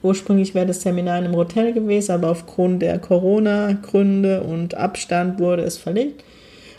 Ursprünglich 0.01 0.55
wäre 0.55 0.65
das 0.65 0.81
Seminar 0.81 1.19
in 1.19 1.25
einem 1.25 1.35
Hotel 1.35 1.71
gewesen, 1.71 2.13
aber 2.13 2.31
aufgrund 2.31 2.81
der 2.81 2.97
Corona-Gründe 2.97 4.41
und 4.41 4.73
Abstand 4.73 5.39
wurde 5.39 5.61
es 5.61 5.77
verlegt. 5.77 6.23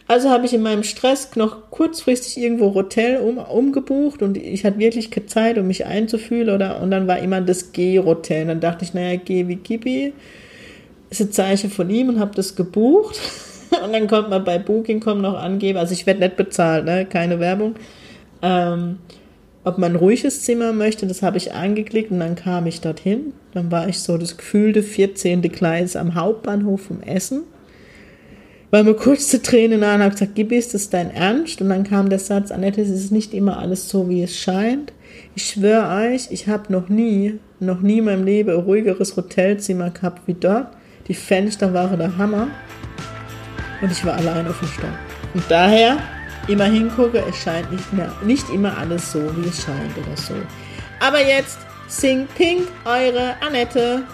Also 0.09 0.31
habe 0.31 0.47
ich 0.47 0.53
in 0.53 0.63
meinem 0.63 0.83
Stress 0.83 1.37
noch 1.37 1.71
kurzfristig 1.71 2.43
irgendwo 2.43 2.75
Hotel 2.75 3.19
um, 3.19 3.39
umgebucht 3.39 4.21
und 4.21 4.37
ich 4.37 4.65
hatte 4.65 4.81
wirklich 4.81 5.11
Zeit, 5.29 5.59
um 5.59 5.69
mich 5.69 5.87
einzufühlen. 5.87 6.53
Oder, 6.53 6.83
und 6.83 6.91
dann 6.91 7.07
war 7.07 7.21
immer 7.21 7.41
das 7.41 7.71
G-Hotel. 7.71 8.47
Dann 8.47 8.59
dachte 8.59 8.85
ich, 8.85 8.95
naja, 8.95 9.17
G 9.17 9.47
wie 9.47 9.55
Gibi 9.55 10.13
ist 11.09 11.21
ein 11.21 11.31
Zeichen 11.31 11.71
von 11.71 11.89
ihm 11.89 12.09
und 12.09 12.19
habe 12.19 12.35
das 12.35 12.57
gebucht. 12.57 13.21
Und 13.85 13.93
dann 13.93 14.07
kommt 14.07 14.31
man 14.31 14.45
bei 14.45 14.59
Booking.com 14.59 15.21
noch 15.21 15.35
angeben, 15.35 15.79
also 15.79 15.93
ich 15.93 16.07
werde 16.07 16.21
nicht 16.21 16.37
bezahlt, 16.37 16.85
ne? 16.85 17.07
keine 17.07 17.41
Werbung, 17.41 17.75
ähm, 18.43 18.99
ob 19.65 19.79
man 19.79 19.93
ein 19.93 19.97
ruhiges 19.97 20.43
Zimmer 20.43 20.73
möchte, 20.73 21.07
das 21.07 21.23
habe 21.23 21.39
ich 21.39 21.53
angeklickt 21.53 22.11
und 22.11 22.21
dann 22.21 22.35
kam 22.35 22.67
ich 22.67 22.81
dorthin. 22.81 23.33
Dann 23.55 23.71
war 23.71 23.89
ich 23.89 24.01
so 24.01 24.19
das 24.19 24.37
gefühlte 24.37 24.83
14. 24.83 25.41
Gleis 25.43 25.95
am 25.95 26.17
Hauptbahnhof 26.17 26.83
vom 26.83 27.01
Essen. 27.03 27.43
Weil 28.73 28.85
mir 28.85 28.95
kurz 28.95 29.29
die 29.29 29.39
Tränen 29.39 29.85
an, 29.85 30.01
habe 30.03 30.13
gesagt, 30.13 30.35
Gibi, 30.35 30.57
ist 30.57 30.75
das 30.75 30.91
dein 30.91 31.11
Ernst? 31.11 31.61
Und 31.61 31.69
dann 31.69 31.85
kam 31.85 32.09
der 32.09 32.19
Satz, 32.19 32.51
Annette, 32.51 32.81
es 32.81 32.89
ist 32.89 33.13
nicht 33.13 33.35
immer 33.35 33.59
alles 33.59 33.89
so, 33.89 34.09
wie 34.09 34.23
es 34.23 34.37
scheint. 34.37 34.93
Ich 35.37 35.45
schwöre 35.45 36.11
euch, 36.11 36.29
ich 36.31 36.49
habe 36.49 36.73
noch 36.73 36.89
nie, 36.89 37.39
noch 37.61 37.83
nie 37.83 37.99
in 37.99 38.07
meinem 38.07 38.25
Leben 38.25 38.51
ein 38.51 38.61
ruhigeres 38.61 39.17
Hotelzimmer 39.17 39.91
gehabt 39.91 40.23
wie 40.27 40.35
dort. 40.35 40.69
Die 41.07 41.15
Fenster 41.15 41.75
waren 41.75 41.99
der 41.99 42.17
Hammer 42.17 42.49
und 43.83 43.93
ich 43.93 44.05
war 44.07 44.15
allein 44.15 44.49
auf 44.49 44.59
dem 44.61 44.69
Stand. 44.69 44.97
Und 45.35 45.45
daher 45.49 45.99
immer 46.49 46.65
hingucke, 46.65 47.23
es 47.29 47.37
scheint 47.37 47.71
nicht 47.71 47.93
mehr, 47.93 48.11
nicht 48.23 48.49
immer 48.51 48.77
alles 48.79 49.13
so, 49.13 49.21
wie 49.37 49.49
es 49.49 49.63
scheint 49.63 49.97
oder 49.99 50.17
so. 50.17 50.35
Aber 51.01 51.21
jetzt 51.21 51.59
Sing 51.89 52.27
Pink, 52.37 52.69
eure 52.87 53.35
Annette. 53.47 54.05